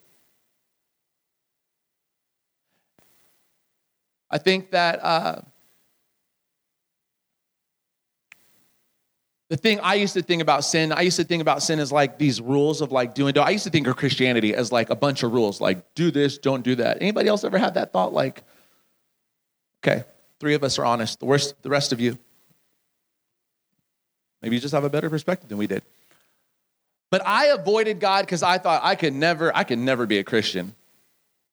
I 4.31 4.37
think 4.37 4.71
that 4.73 5.03
uh, 5.03 5.40
the 9.52 9.58
thing 9.58 9.78
I 9.80 9.96
used 9.96 10.14
to 10.14 10.22
think 10.22 10.40
about 10.40 10.64
sin, 10.64 10.92
I 10.92 11.02
used 11.02 11.18
to 11.18 11.24
think 11.24 11.42
about 11.42 11.62
sin 11.62 11.78
as 11.78 11.92
like 11.92 12.16
these 12.16 12.40
rules 12.40 12.80
of 12.80 12.90
like 12.90 13.12
doing. 13.12 13.36
I 13.36 13.50
used 13.50 13.64
to 13.64 13.70
think 13.70 13.86
of 13.86 13.98
Christianity 13.98 14.54
as 14.54 14.72
like 14.72 14.88
a 14.88 14.96
bunch 14.96 15.24
of 15.24 15.34
rules, 15.34 15.60
like 15.60 15.94
do 15.94 16.10
this, 16.10 16.38
don't 16.38 16.62
do 16.62 16.74
that. 16.76 17.02
Anybody 17.02 17.28
else 17.28 17.44
ever 17.44 17.58
had 17.58 17.74
that 17.74 17.92
thought? 17.92 18.14
Like, 18.14 18.44
okay, 19.84 20.04
three 20.40 20.54
of 20.54 20.64
us 20.64 20.78
are 20.78 20.86
honest. 20.86 21.20
The 21.20 21.26
worst, 21.26 21.54
the 21.60 21.68
rest 21.68 21.92
of 21.92 22.00
you, 22.00 22.16
maybe 24.40 24.56
you 24.56 24.62
just 24.62 24.72
have 24.72 24.84
a 24.84 24.88
better 24.88 25.10
perspective 25.10 25.50
than 25.50 25.58
we 25.58 25.66
did. 25.66 25.82
But 27.10 27.20
I 27.26 27.48
avoided 27.48 28.00
God 28.00 28.24
because 28.24 28.42
I 28.42 28.56
thought 28.56 28.80
I 28.82 28.94
could 28.94 29.12
never, 29.12 29.54
I 29.54 29.64
could 29.64 29.78
never 29.78 30.06
be 30.06 30.16
a 30.16 30.24
Christian. 30.24 30.74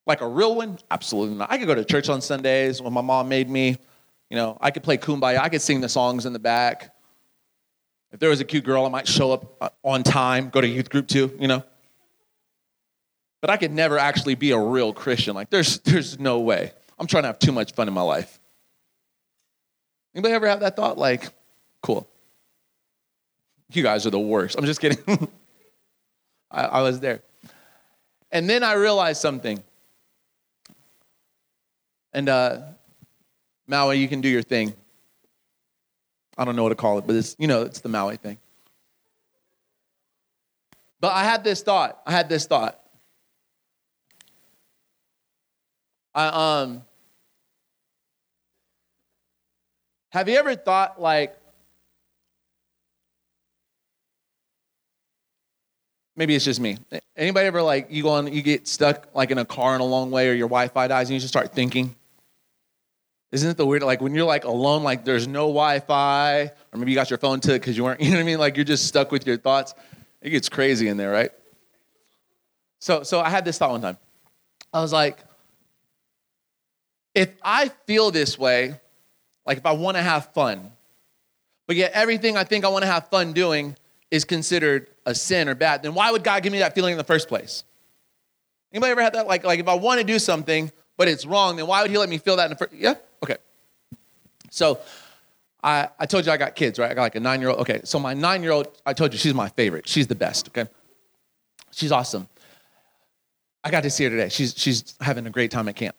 Like 0.08 0.22
a 0.22 0.28
real 0.28 0.56
one? 0.56 0.80
Absolutely 0.90 1.36
not. 1.36 1.52
I 1.52 1.58
could 1.58 1.68
go 1.68 1.76
to 1.76 1.84
church 1.84 2.08
on 2.08 2.22
Sundays 2.22 2.82
when 2.82 2.94
my 2.94 3.02
mom 3.02 3.28
made 3.28 3.50
me. 3.50 3.78
You 4.30 4.38
know, 4.38 4.58
I 4.62 4.72
could 4.72 4.84
play 4.84 4.98
kumbaya. 4.98 5.40
I 5.40 5.50
could 5.50 5.62
sing 5.62 5.82
the 5.82 5.90
songs 5.90 6.26
in 6.26 6.32
the 6.32 6.40
back. 6.40 6.96
If 8.12 8.20
there 8.20 8.30
was 8.30 8.40
a 8.40 8.46
cute 8.46 8.64
girl, 8.64 8.86
I 8.86 8.90
might 8.90 9.08
show 9.08 9.32
up 9.32 9.56
uh, 9.62 9.70
on 9.84 10.04
time, 10.04 10.50
go 10.50 10.62
to 10.62 10.68
youth 10.68 10.90
group 10.90 11.08
too, 11.08 11.36
you 11.40 11.48
know. 11.48 11.64
But 13.42 13.50
I 13.50 13.58
could 13.58 13.72
never 13.72 13.98
actually 13.98 14.36
be 14.36 14.52
a 14.52 14.58
real 14.58 14.94
Christian. 14.94 15.36
Like, 15.36 15.50
there's, 15.50 15.80
there's 15.80 16.20
no 16.20 16.40
way. 16.40 16.72
I'm 16.98 17.08
trying 17.08 17.24
to 17.24 17.28
have 17.28 17.40
too 17.40 17.52
much 17.52 17.74
fun 17.74 17.88
in 17.88 17.94
my 17.94 18.02
life. 18.02 18.40
Anybody 20.14 20.34
ever 20.34 20.48
have 20.48 20.62
that 20.62 20.76
thought? 20.76 20.98
Like, 20.98 21.30
cool. 21.82 22.10
You 23.72 23.84
guys 23.84 24.06
are 24.08 24.10
the 24.10 24.20
worst. 24.20 24.58
I'm 24.58 24.66
just 24.66 24.82
kidding. 24.82 24.98
I, 26.52 26.64
I 26.64 26.82
was 26.82 27.00
there. 27.00 27.22
And 28.32 28.50
then 28.50 28.64
I 28.64 28.74
realized 28.74 29.22
something. 29.22 29.64
And 32.12 32.28
uh, 32.28 32.62
Maui, 33.68 34.00
you 34.00 34.08
can 34.08 34.22
do 34.22 34.30
your 34.30 34.42
thing. 34.42 34.74
I 36.40 36.46
don't 36.46 36.56
know 36.56 36.64
what 36.64 36.70
to 36.70 36.76
call 36.76 36.98
it, 37.00 37.06
but 37.06 37.18
it's, 37.18 37.36
you 37.38 37.48
know, 37.48 37.64
it's 37.64 37.82
the 37.82 37.90
Maui 37.90 38.16
thing. 38.16 38.38
But 41.02 41.12
I 41.12 41.26
had 41.26 41.44
this 41.44 41.62
thought. 41.62 42.02
I 42.08 42.14
had 42.14 42.30
this 42.30 42.48
thought. 42.48 42.80
I 46.16 46.62
um 46.62 46.84
have 50.12 50.28
you 50.28 50.38
ever 50.38 50.56
thought 50.56 51.00
like 51.00 51.38
maybe 56.16 56.36
it's 56.36 56.46
just 56.46 56.60
me. 56.60 56.78
Anybody 57.16 57.48
ever 57.48 57.62
like 57.62 57.88
you 57.92 58.02
go 58.04 58.10
on 58.10 58.32
you 58.34 58.42
get 58.42 58.68
stuck 58.68 59.08
like 59.14 59.30
in 59.30 59.38
a 59.38 59.46
car 59.46 59.76
in 59.76 59.82
a 59.82 59.86
long 59.86 60.10
way 60.10 60.30
or 60.30 60.34
your 60.34 60.48
Wi-Fi 60.48 60.88
dies 60.88 61.10
and 61.10 61.14
you 61.14 61.20
just 61.20 61.32
start 61.32 61.54
thinking? 61.54 61.96
Isn't 63.32 63.52
it 63.52 63.58
the 63.58 63.66
weird, 63.66 63.84
like 63.84 64.02
when 64.02 64.16
you're 64.16 64.26
like 64.26 64.44
alone, 64.44 64.84
like 64.84 65.06
there's 65.06 65.28
no 65.28 65.48
Wi-Fi, 65.48 66.42
or 66.44 66.80
maybe 66.80 66.92
you 66.92 66.96
got 66.96 67.12
your 67.12 67.20
phone 67.20 67.40
took 67.40 67.62
because 67.62 67.78
you 67.78 67.84
weren't, 67.84 68.02
you 68.02 68.10
know 68.10 68.16
what 68.16 68.22
I 68.22 68.26
mean? 68.26 68.40
Like 68.40 68.56
you're 68.56 68.66
just 68.66 68.88
stuck 68.88 69.12
with 69.12 69.28
your 69.28 69.38
thoughts. 69.38 69.76
It 70.22 70.32
gets 70.32 70.50
crazy 70.50 70.88
in 70.88 70.98
there, 70.98 71.12
right? 71.12 71.32
So, 72.80 73.04
so 73.04 73.20
I 73.20 73.30
had 73.30 73.46
this 73.46 73.58
thought 73.58 73.72
one 73.72 73.82
time. 73.82 73.98
I 74.74 74.82
was 74.82 74.92
like, 74.92 75.20
if 77.14 77.30
I 77.44 77.70
feel 77.86 78.12
this 78.12 78.38
way, 78.38 78.80
like 79.46 79.58
if 79.58 79.66
I 79.66 79.74
want 79.74 79.98
to 79.98 80.04
have 80.04 80.32
fun, 80.34 80.72
but 81.68 81.76
yet 81.76 81.92
everything 81.94 82.38
I 82.38 82.44
think 82.44 82.66
I 82.66 82.70
want 82.70 82.84
to 82.84 82.92
have 82.92 83.10
fun 83.10 83.34
doing 83.34 83.76
is 84.10 84.26
considered 84.26 84.88
a 85.06 85.14
sin 85.14 85.50
or 85.50 85.56
bad, 85.56 85.84
then 85.84 85.94
why 85.94 86.12
would 86.12 86.24
God 86.24 86.42
give 86.42 86.52
me 86.52 86.60
that 86.60 86.74
feeling 86.74 86.94
in 86.94 86.98
the 86.98 87.04
first 87.04 87.28
place? 87.28 87.64
Anybody 88.72 88.92
ever 88.92 89.02
had 89.02 89.14
that? 89.14 89.28
Like, 89.28 89.44
like 89.44 89.60
if 89.60 89.68
I 89.68 89.76
want 89.76 90.00
to 90.00 90.06
do 90.06 90.20
something, 90.20 90.72
but 90.98 91.08
it's 91.08 91.26
wrong, 91.26 91.58
then 91.58 91.68
why 91.68 91.82
would 91.82 91.92
He 91.92 91.98
let 91.98 92.10
me 92.10 92.18
feel 92.18 92.38
that 92.38 92.46
in 92.46 92.52
the 92.52 92.58
first? 92.58 92.74
Yeah. 92.74 92.96
So 94.50 94.80
I, 95.64 95.90
I 96.00 96.06
told 96.06 96.26
you 96.26 96.32
I 96.32 96.38
got 96.38 96.56
kids, 96.56 96.80
right? 96.80 96.90
I 96.90 96.94
got 96.94 97.02
like 97.02 97.16
a 97.16 97.20
nine 97.20 97.42
year 97.42 97.50
old. 97.50 97.60
Okay. 97.60 97.82
So 97.84 98.00
my 98.00 98.14
nine 98.14 98.44
year 98.44 98.52
old, 98.52 98.68
I 98.86 98.94
told 98.94 99.14
you 99.14 99.20
she's 99.20 99.34
my 99.34 99.50
favorite. 99.50 99.88
She's 99.88 100.08
the 100.08 100.16
best. 100.16 100.48
Okay. 100.50 100.70
She's 101.72 101.92
awesome. 101.92 102.28
I 103.64 103.72
got 103.72 103.84
to 103.84 103.90
see 103.90 104.06
her 104.06 104.10
today. 104.10 104.30
She's, 104.30 104.58
she's 104.58 104.96
having 105.02 105.28
a 105.28 105.30
great 105.30 105.52
time 105.52 105.68
at 105.68 105.76
camp. 105.76 105.96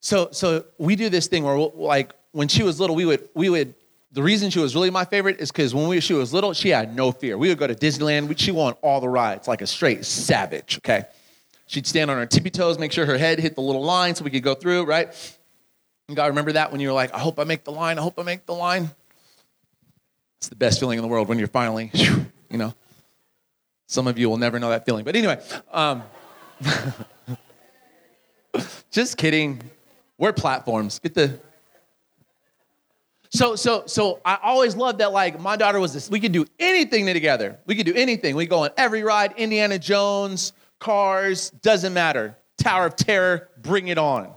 So, 0.00 0.28
so 0.30 0.64
we 0.78 0.96
do 0.96 1.08
this 1.08 1.26
thing 1.26 1.44
where 1.44 1.56
we'll, 1.56 1.72
like 1.74 2.12
when 2.32 2.46
she 2.48 2.62
was 2.62 2.78
little, 2.78 2.94
we 2.94 3.04
would, 3.04 3.28
we 3.34 3.48
would, 3.48 3.74
the 4.12 4.22
reason 4.22 4.50
she 4.50 4.60
was 4.60 4.74
really 4.76 4.90
my 4.90 5.04
favorite 5.04 5.40
is 5.40 5.50
because 5.50 5.74
when 5.74 5.88
we, 5.88 5.98
she 6.00 6.12
was 6.12 6.32
little, 6.32 6.52
she 6.52 6.68
had 6.68 6.94
no 6.94 7.10
fear. 7.10 7.36
We 7.36 7.48
would 7.48 7.58
go 7.58 7.66
to 7.66 7.74
Disneyland. 7.74 8.38
She 8.38 8.52
won 8.52 8.74
all 8.74 9.00
the 9.00 9.08
rides 9.08 9.48
like 9.48 9.60
a 9.60 9.66
straight 9.66 10.04
savage. 10.04 10.78
Okay. 10.78 11.04
She'd 11.66 11.86
stand 11.86 12.10
on 12.10 12.18
her 12.18 12.26
tippy 12.26 12.50
toes, 12.50 12.78
make 12.78 12.92
sure 12.92 13.06
her 13.06 13.18
head 13.18 13.40
hit 13.40 13.54
the 13.54 13.62
little 13.62 13.82
line 13.82 14.14
so 14.14 14.24
we 14.24 14.30
could 14.30 14.42
go 14.42 14.54
through, 14.54 14.84
right? 14.84 15.08
Got 16.12 16.24
to 16.24 16.30
remember 16.30 16.52
that 16.52 16.70
when 16.70 16.80
you 16.80 16.88
were 16.88 16.94
like, 16.94 17.14
I 17.14 17.18
hope 17.18 17.38
I 17.38 17.44
make 17.44 17.64
the 17.64 17.72
line, 17.72 17.98
I 17.98 18.02
hope 18.02 18.18
I 18.18 18.22
make 18.22 18.44
the 18.44 18.54
line. 18.54 18.90
It's 20.38 20.50
the 20.50 20.56
best 20.56 20.78
feeling 20.78 20.98
in 20.98 21.02
the 21.02 21.08
world 21.08 21.28
when 21.28 21.38
you're 21.38 21.48
finally, 21.48 21.90
you 21.94 22.58
know. 22.58 22.74
Some 23.86 24.06
of 24.06 24.18
you 24.18 24.28
will 24.28 24.36
never 24.36 24.58
know 24.58 24.70
that 24.70 24.84
feeling. 24.84 25.04
But 25.04 25.16
anyway, 25.16 25.42
um, 25.72 26.02
just 28.90 29.16
kidding. 29.16 29.62
We're 30.18 30.32
platforms. 30.32 30.98
Get 30.98 31.14
the. 31.14 31.38
So, 33.30 33.56
so, 33.56 33.84
so 33.86 34.20
I 34.24 34.38
always 34.42 34.76
loved 34.76 34.98
that. 34.98 35.12
Like 35.12 35.40
my 35.40 35.56
daughter 35.56 35.80
was 35.80 35.94
this. 35.94 36.10
We 36.10 36.20
could 36.20 36.32
do 36.32 36.44
anything 36.58 37.06
together. 37.06 37.58
We 37.66 37.74
could 37.74 37.86
do 37.86 37.94
anything. 37.94 38.36
We 38.36 38.46
go 38.46 38.64
on 38.64 38.70
every 38.76 39.02
ride. 39.02 39.34
Indiana 39.36 39.78
Jones, 39.78 40.52
Cars, 40.80 41.50
doesn't 41.50 41.94
matter. 41.94 42.36
Tower 42.58 42.86
of 42.86 42.96
Terror, 42.96 43.48
bring 43.60 43.88
it 43.88 43.98
on. 43.98 44.32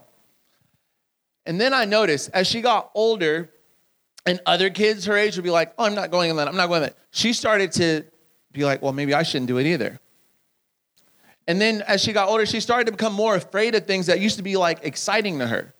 And 1.47 1.59
then 1.59 1.73
I 1.73 1.85
noticed 1.85 2.29
as 2.33 2.45
she 2.45 2.61
got 2.61 2.91
older, 2.93 3.49
and 4.25 4.39
other 4.45 4.69
kids 4.69 5.05
her 5.05 5.17
age 5.17 5.37
would 5.37 5.43
be 5.43 5.49
like, 5.49 5.73
"Oh, 5.79 5.85
I'm 5.85 5.95
not 5.95 6.11
going 6.11 6.29
in 6.29 6.35
that. 6.35 6.47
I'm 6.47 6.57
not 6.57 6.67
going 6.67 6.83
in 6.83 6.89
that." 6.89 6.97
She 7.11 7.33
started 7.33 7.71
to 7.73 8.03
be 8.51 8.65
like, 8.65 8.81
"Well, 8.81 8.93
maybe 8.93 9.13
I 9.13 9.23
shouldn't 9.23 9.47
do 9.47 9.57
it 9.57 9.65
either." 9.65 9.99
And 11.47 11.61
then 11.61 11.81
as 11.87 12.03
she 12.03 12.11
got 12.11 12.27
older, 12.27 12.45
she 12.45 12.59
started 12.59 12.85
to 12.87 12.91
become 12.91 13.13
more 13.13 13.35
afraid 13.35 13.73
of 13.73 13.87
things 13.87 14.07
that 14.07 14.19
used 14.19 14.35
to 14.35 14.43
be 14.43 14.57
like 14.57 14.79
exciting 14.83 15.39
to 15.39 15.47
her. 15.47 15.73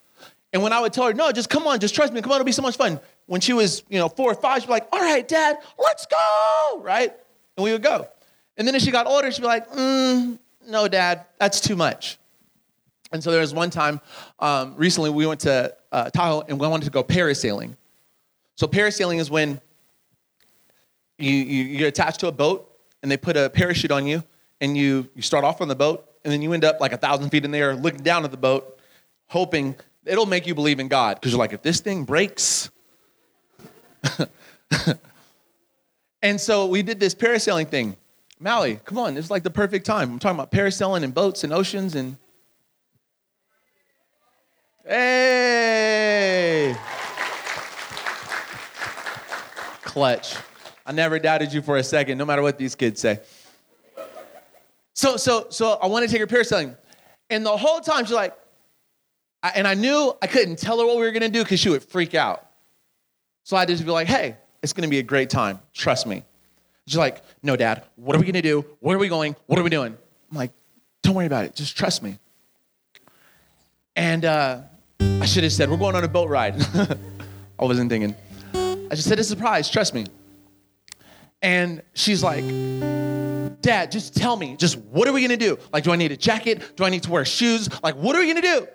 And 0.54 0.64
when 0.64 0.72
I 0.72 0.80
would 0.80 0.94
tell 0.94 1.06
her, 1.06 1.14
no, 1.14 1.30
just 1.34 1.50
come 1.50 1.68
on, 1.68 1.80
just 1.80 1.94
trust 1.94 2.14
me, 2.14 2.22
come 2.22 2.32
on, 2.32 2.38
it'll 2.38 2.46
be 2.46 2.54
so 2.54 2.62
much 2.62 2.78
fun. 2.78 3.02
When 3.26 3.42
she 3.42 3.52
was, 3.52 3.84
you 3.90 4.00
know, 4.00 4.08
four 4.08 4.32
or 4.32 4.36
five, 4.36 4.62
she'd 4.62 4.68
be 4.68 4.72
like, 4.72 4.88
all 4.94 5.02
right, 5.02 5.28
dad, 5.28 5.58
let's 5.78 6.06
go, 6.06 6.80
right? 6.82 7.14
And 7.58 7.64
we 7.66 7.74
would 7.74 7.84
go. 7.84 8.08
And 8.56 8.66
then 8.66 8.74
as 8.74 8.82
she 8.82 8.92
got 8.92 9.08
older, 9.08 9.30
she'd 9.30 9.42
be 9.42 9.48
like, 9.48 9.70
mm, 9.72 10.40
no, 10.66 10.88
dad, 10.88 11.26
that's 11.38 11.60
too 11.60 11.76
much. 11.76 12.18
And 13.12 13.24
so 13.24 13.32
there 13.32 13.42
was 13.42 13.54
one 13.54 13.70
time 13.70 14.02
um, 14.40 14.76
recently 14.78 15.10
we 15.10 15.26
went 15.26 15.42
to 15.42 15.76
uh, 15.92 16.10
Tahoe 16.10 16.42
and 16.48 16.60
we 16.60 16.68
wanted 16.68 16.86
to 16.86 16.92
go 16.92 17.04
parasailing. 17.04 17.76
So 18.56 18.68
parasailing 18.68 19.20
is 19.20 19.30
when 19.30 19.62
you, 21.18 21.32
you, 21.32 21.64
you 21.64 21.78
get 21.78 21.88
attached 21.88 22.20
to 22.22 22.28
a 22.28 22.32
boat 22.32 22.72
and 23.02 23.12
they 23.12 23.18
put 23.18 23.38
a 23.38 23.50
parachute 23.50 23.92
on 23.92 24.06
you 24.06 24.24
and 24.60 24.76
you, 24.76 25.08
you 25.16 25.22
start 25.22 25.44
off 25.44 25.62
on 25.62 25.68
the 25.68 25.76
boat 25.76 26.06
and 26.24 26.34
then 26.34 26.42
you 26.42 26.54
end 26.54 26.66
up 26.66 26.82
like 26.82 26.92
a 26.92 26.98
thousand 26.98 27.30
feet 27.30 27.46
in 27.46 27.52
the 27.52 27.58
air 27.58 27.76
looking 27.76 28.02
down 28.02 28.26
at 28.26 28.32
the 28.32 28.38
boat 28.38 28.78
hoping 29.28 29.76
it'll 30.06 30.26
make 30.26 30.48
you 30.48 30.56
believe 30.56 30.80
in 30.80 30.88
god. 30.88 31.16
Because 31.16 31.32
you're 31.32 31.40
like 31.40 31.54
if 31.54 31.62
this 31.62 31.80
thing 31.80 32.04
breaks. 32.04 32.70
And 36.22 36.42
so 36.42 36.66
we 36.66 36.82
did 36.82 37.00
this 37.00 37.14
parasailing 37.14 37.70
thing. 37.70 37.96
Mally, 38.40 38.80
come 38.86 38.98
on 38.98 39.18
it's 39.18 39.32
like 39.32 39.44
the 39.44 39.50
perfect 39.50 39.86
time. 39.86 40.12
I'm 40.12 40.20
talking 40.20 40.38
about 40.38 40.52
parasailing 40.52 41.04
and 41.04 41.14
boats 41.14 41.44
and 41.44 41.54
oceans 41.54 41.96
and 41.96 42.18
hey 44.88 46.76
clutch 49.82 50.36
i 50.86 50.92
never 50.92 51.20
doubted 51.20 51.52
you 51.52 51.62
for 51.62 51.78
a 51.78 51.84
second 51.84 52.18
no 52.18 52.26
matter 52.26 52.42
what 52.42 52.58
these 52.58 52.76
kids 52.76 53.02
say 53.02 53.20
so, 54.98 55.16
so, 55.16 55.46
so 55.52 55.74
I 55.74 55.86
want 55.86 56.10
to 56.10 56.12
take 56.12 56.20
her 56.22 56.26
parasailing. 56.26 56.76
And 57.30 57.46
the 57.46 57.56
whole 57.56 57.82
time 57.82 58.04
she's 58.06 58.16
like, 58.16 58.36
and 59.44 59.68
I 59.68 59.76
knew 59.76 60.12
I 60.24 60.26
couldn't 60.26 60.58
tell 60.58 60.80
her 60.80 60.88
what 60.88 60.98
we 60.98 61.04
were 61.04 61.12
to 61.22 61.30
do 61.30 61.44
because 61.44 61.60
she 61.60 61.70
would 61.70 61.84
freak 61.84 62.16
out. 62.16 62.48
So 63.44 63.56
I 63.56 63.66
just 63.66 63.86
be 63.86 63.92
like, 63.92 64.08
hey, 64.08 64.38
it's 64.64 64.74
to 64.90 64.90
be 64.90 64.98
a 64.98 65.04
great 65.04 65.30
time. 65.30 65.60
Trust 65.72 66.08
me. 66.08 66.24
She's 66.88 66.98
like, 66.98 67.22
no, 67.44 67.56
dad, 67.56 67.84
what 67.96 68.16
are 68.16 68.20
we 68.20 68.26
to 68.34 68.42
do? 68.42 68.66
Where 68.80 68.96
are 68.96 69.00
we 69.00 69.08
going? 69.08 69.36
What 69.46 69.60
are 69.60 69.64
we 69.64 69.70
doing? 69.70 69.96
I'm 70.32 70.38
like, 70.38 70.52
don't 71.04 71.14
worry 71.14 71.28
about 71.28 71.46
it. 71.46 71.54
Just 71.54 71.78
trust 71.78 72.02
me. 72.02 72.18
And 73.96 74.26
uh, 74.26 74.62
I 75.00 75.26
should 75.26 75.44
have 75.44 75.54
said, 75.54 75.70
we're 75.70 75.78
going 75.78 75.96
on 75.96 76.04
a 76.04 76.08
boat 76.08 76.30
ride. 76.30 76.56
I 77.60 77.66
wasn't 77.66 77.90
thinking. 77.90 78.16
I 78.54 78.96
just 78.96 79.08
said, 79.08 79.20
it's 79.20 79.28
a 79.28 79.36
surprise. 79.36 79.70
Trust 79.70 79.94
me. 79.94 80.06
And 81.42 81.82
she's 81.94 82.24
like, 82.24 82.44
Dad, 83.62 83.92
just 83.92 84.16
tell 84.16 84.36
me, 84.36 84.56
just 84.56 84.78
what 84.78 85.08
are 85.08 85.14
we 85.14 85.22
gonna 85.22 85.38
do? 85.38 85.58
Like, 85.74 85.84
do 85.84 85.92
I 85.92 85.96
need 85.96 86.12
a 86.12 86.18
jacket? 86.18 86.76
Do 86.76 86.84
I 86.84 86.90
need 86.90 87.04
to 87.04 87.12
wear 87.12 87.26
shoes? 87.26 87.70
Like, 87.84 87.96
what 87.96 88.16
are 88.16 88.20
we 88.20 88.28
gonna 88.28 88.42
do? 88.42 88.68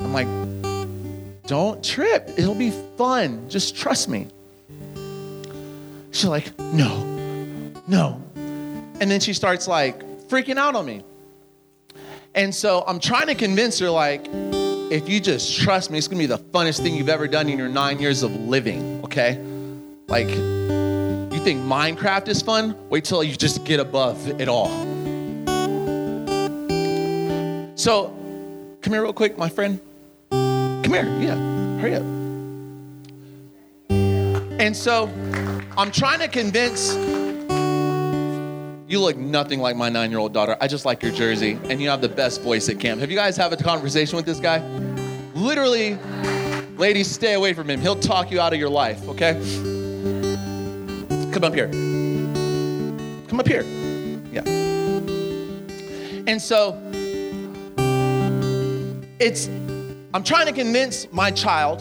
I'm 0.00 0.12
like, 0.12 0.28
don't 1.46 1.82
trip. 1.82 2.28
It'll 2.36 2.54
be 2.54 2.70
fun. 2.96 3.48
Just 3.48 3.76
trust 3.76 4.08
me. 4.08 4.28
She's 6.10 6.24
like, 6.24 6.58
no, 6.58 7.04
no. 7.86 8.22
And 9.00 9.10
then 9.10 9.20
she 9.20 9.32
starts 9.32 9.68
like 9.68 10.02
freaking 10.28 10.56
out 10.56 10.74
on 10.74 10.86
me. 10.86 11.02
And 12.34 12.54
so 12.54 12.84
I'm 12.86 13.00
trying 13.00 13.28
to 13.28 13.34
convince 13.34 13.78
her, 13.78 13.88
like, 13.88 14.26
if 14.90 15.08
you 15.08 15.20
just 15.20 15.58
trust 15.60 15.90
me, 15.90 15.98
it's 15.98 16.06
gonna 16.06 16.18
be 16.18 16.26
the 16.26 16.38
funnest 16.38 16.80
thing 16.80 16.94
you've 16.94 17.08
ever 17.08 17.26
done 17.26 17.48
in 17.48 17.58
your 17.58 17.68
nine 17.68 17.98
years 17.98 18.22
of 18.22 18.32
living, 18.32 19.02
okay? 19.04 19.38
Like, 20.06 20.28
you 20.28 21.40
think 21.40 21.60
Minecraft 21.62 22.28
is 22.28 22.40
fun? 22.40 22.76
Wait 22.88 23.04
till 23.04 23.24
you 23.24 23.34
just 23.34 23.64
get 23.64 23.80
above 23.80 24.40
it 24.40 24.48
all. 24.48 24.68
So, 27.76 28.14
come 28.80 28.92
here 28.92 29.02
real 29.02 29.12
quick, 29.12 29.36
my 29.36 29.48
friend. 29.48 29.80
Come 30.30 30.92
here, 30.92 31.04
yeah, 31.20 31.34
hurry 31.80 31.96
up. 31.96 32.02
And 34.60 34.74
so, 34.76 35.10
I'm 35.76 35.90
trying 35.90 36.20
to 36.20 36.28
convince 36.28 36.94
you 38.88 39.00
look 39.00 39.16
nothing 39.16 39.60
like 39.60 39.76
my 39.76 39.88
nine 39.88 40.10
year 40.10 40.20
old 40.20 40.32
daughter. 40.32 40.56
I 40.60 40.68
just 40.68 40.84
like 40.84 41.02
your 41.02 41.12
jersey, 41.12 41.58
and 41.64 41.80
you 41.80 41.88
have 41.88 42.00
the 42.00 42.08
best 42.08 42.40
voice 42.42 42.68
at 42.68 42.78
camp. 42.78 43.00
Have 43.00 43.10
you 43.10 43.16
guys 43.16 43.36
have 43.36 43.52
a 43.52 43.56
conversation 43.56 44.16
with 44.16 44.26
this 44.26 44.38
guy? 44.38 44.58
Literally, 45.34 45.98
ladies, 46.76 47.10
stay 47.10 47.34
away 47.34 47.52
from 47.52 47.68
him. 47.68 47.80
He'll 47.80 47.98
talk 47.98 48.30
you 48.30 48.40
out 48.40 48.52
of 48.52 48.58
your 48.58 48.68
life, 48.68 49.08
okay? 49.08 49.34
Come 51.32 51.44
up 51.44 51.54
here. 51.54 51.68
Come 53.28 53.40
up 53.40 53.48
here. 53.48 53.62
Yeah. 54.32 54.42
And 56.28 56.40
so 56.40 56.80
it's, 59.18 59.48
I'm 60.14 60.22
trying 60.22 60.46
to 60.46 60.52
convince 60.52 61.10
my 61.12 61.30
child 61.30 61.80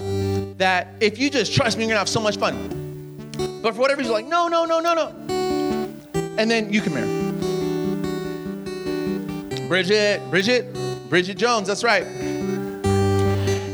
that 0.57 0.87
if 0.99 1.19
you 1.19 1.29
just 1.29 1.53
trust 1.53 1.77
me, 1.77 1.83
you're 1.83 1.89
gonna 1.89 1.99
have 1.99 2.09
so 2.09 2.21
much 2.21 2.37
fun. 2.37 3.29
But 3.61 3.75
for 3.75 3.81
whatever 3.81 3.99
reason, 3.99 4.13
like, 4.13 4.27
no, 4.27 4.47
no, 4.47 4.65
no, 4.65 4.79
no, 4.79 4.93
no. 4.93 5.24
And 6.37 6.51
then 6.51 6.71
you 6.71 6.81
come 6.81 6.93
here. 6.93 7.07
Bridget, 9.67 10.21
Bridget, 10.29 10.73
Bridget 11.09 11.37
Jones, 11.37 11.67
that's 11.67 11.83
right. 11.83 12.03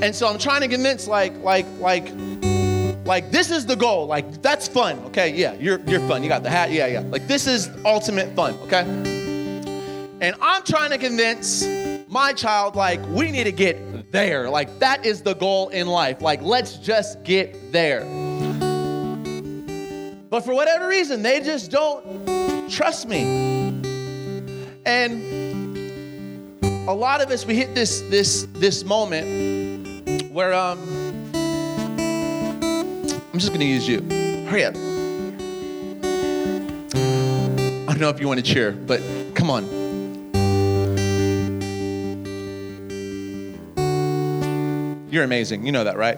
And 0.02 0.16
so 0.16 0.28
I'm 0.28 0.38
trying 0.40 0.62
to 0.62 0.68
convince, 0.68 1.08
like, 1.08 1.36
like, 1.44 1.66
like, 1.80 2.08
like 3.06 3.32
this 3.32 3.52
is 3.52 3.66
the 3.66 3.76
goal. 3.76 4.08
Like 4.08 4.42
that's 4.42 4.68
fun. 4.68 5.00
Okay, 5.08 5.34
yeah, 5.36 5.54
you're 5.56 5.80
you're 5.82 6.00
fun. 6.08 6.24
You 6.24 6.30
got 6.30 6.44
the 6.44 6.50
hat. 6.50 6.72
Yeah, 6.72 6.88
yeah. 6.88 7.02
Like 7.02 7.28
this 7.28 7.48
is 7.48 7.70
ultimate 7.84 8.34
fun. 8.36 8.54
Okay. 8.64 8.84
And 10.22 10.36
I'm 10.40 10.64
trying 10.64 10.92
to 10.92 10.98
convince 10.98 11.66
my 12.08 12.32
child 12.32 12.76
like 12.76 13.06
we 13.08 13.32
need 13.32 13.46
to 13.46 13.52
get 13.52 14.12
there. 14.12 14.50
Like 14.50 14.80
that 14.80 15.06
is 15.06 15.22
the 15.22 15.34
goal 15.34 15.70
in 15.70 15.88
life. 15.88 16.22
Like 16.22 16.42
let's 16.42 16.78
just 16.78 17.24
get 17.24 17.72
there. 17.72 18.02
But 20.30 20.46
for 20.46 20.54
whatever 20.54 20.88
reason, 20.88 21.24
they 21.24 21.42
just 21.42 21.72
don't 21.72 22.21
trust 22.72 23.08
me. 23.08 23.22
And 24.86 25.22
a 26.88 26.94
lot 26.94 27.22
of 27.22 27.30
us 27.30 27.46
we 27.46 27.56
hit 27.56 27.76
this 27.76 28.02
this 28.10 28.48
this 28.54 28.84
moment 28.84 30.32
where 30.32 30.54
um 30.54 30.80
I'm 33.34 33.40
just 33.40 33.54
to 33.54 33.66
use 33.66 33.88
you. 33.88 34.02
Hurry 34.48 34.66
up. 34.66 34.76
I 37.88 37.94
don't 37.94 38.00
know 38.00 38.10
if 38.10 38.20
you 38.20 38.28
want 38.28 38.40
to 38.40 38.46
cheer, 38.46 38.72
but 38.72 39.02
come 39.36 39.50
on. 39.50 39.82
You're 45.10 45.24
amazing. 45.24 45.66
You 45.66 45.72
know 45.72 45.84
that, 45.84 45.98
right? 45.98 46.18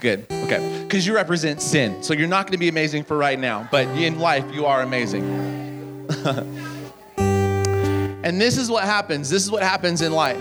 Good. 0.00 0.26
Okay. 0.30 0.82
Because 0.82 1.06
you 1.06 1.14
represent 1.14 1.60
sin. 1.62 2.02
So 2.02 2.14
you're 2.14 2.28
not 2.28 2.46
going 2.46 2.52
to 2.52 2.58
be 2.58 2.68
amazing 2.68 3.04
for 3.04 3.16
right 3.16 3.38
now, 3.38 3.68
but 3.70 3.86
in 3.88 4.18
life, 4.18 4.44
you 4.54 4.66
are 4.66 4.82
amazing. 4.82 5.65
and 7.16 8.40
this 8.40 8.58
is 8.58 8.70
what 8.70 8.84
happens. 8.84 9.30
This 9.30 9.44
is 9.44 9.50
what 9.50 9.62
happens 9.62 10.02
in 10.02 10.12
life. 10.12 10.40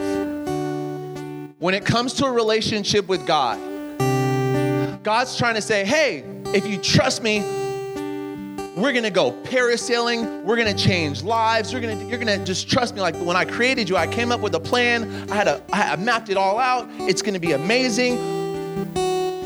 When 1.59 1.73
it 1.73 1.85
comes 1.85 2.13
to 2.15 2.25
a 2.25 2.31
relationship 2.31 3.07
with 3.07 3.25
God, 3.25 3.59
God's 5.03 5.37
trying 5.37 5.55
to 5.55 5.61
say, 5.61 5.85
hey, 5.85 6.23
if 6.47 6.65
you 6.67 6.77
trust 6.77 7.23
me, 7.23 7.39
we're 8.75 8.91
gonna 8.91 9.09
go 9.09 9.31
parasailing. 9.43 10.43
We're 10.43 10.57
gonna 10.57 10.73
change 10.73 11.23
lives. 11.23 11.71
You're 11.71 11.79
gonna, 11.79 12.03
you're 12.05 12.19
gonna 12.19 12.43
just 12.43 12.69
trust 12.69 12.93
me. 12.93 13.01
Like 13.01 13.15
when 13.15 13.37
I 13.37 13.45
created 13.45 13.87
you, 13.87 13.95
I 13.95 14.05
came 14.05 14.31
up 14.31 14.41
with 14.41 14.53
a 14.55 14.59
plan. 14.59 15.29
I 15.31 15.35
had 15.35 15.47
a, 15.47 15.61
I 15.71 15.95
mapped 15.95 16.29
it 16.29 16.37
all 16.37 16.59
out. 16.59 16.89
It's 16.99 17.21
gonna 17.21 17.39
be 17.39 17.53
amazing. 17.53 18.17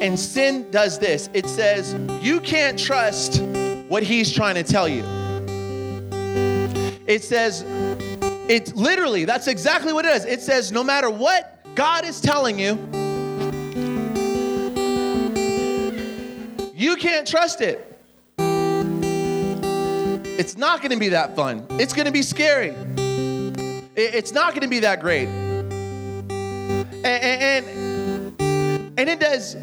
And 0.02 0.20
sin 0.20 0.72
does 0.72 0.98
this. 0.98 1.30
It 1.34 1.46
says 1.46 1.94
you 2.24 2.40
can't 2.40 2.80
trust 2.80 3.42
what 3.88 4.02
he's 4.02 4.34
trying 4.34 4.56
to 4.56 4.64
tell 4.64 4.88
you. 4.88 5.04
It 7.10 7.24
says, 7.26 7.66
it's 8.48 8.74
literally, 8.74 9.26
that's 9.26 9.48
exactly 9.48 9.92
what 9.92 10.06
it 10.06 10.16
is. 10.16 10.24
It 10.26 10.42
says, 10.42 10.72
no 10.72 10.84
matter 10.86 11.10
what 11.10 11.60
God 11.76 12.06
is 12.06 12.22
telling 12.22 12.58
you, 12.58 12.78
You 16.80 16.96
can't 16.96 17.28
trust 17.28 17.60
it. 17.60 17.86
It's 20.40 20.56
not 20.56 20.82
to 20.92 20.98
be 20.98 21.10
that 21.10 21.36
fun. 21.36 21.68
It's 21.72 21.92
to 22.06 22.12
be 22.12 22.22
scary. 22.22 22.74
It's 23.98 24.32
not 24.32 24.56
to 24.62 24.70
be 24.70 24.80
that 24.80 25.02
great. 25.02 25.28
And, 25.28 27.06
and, 27.06 27.66
And 28.98 29.10
it 29.10 29.20
does 29.20 29.58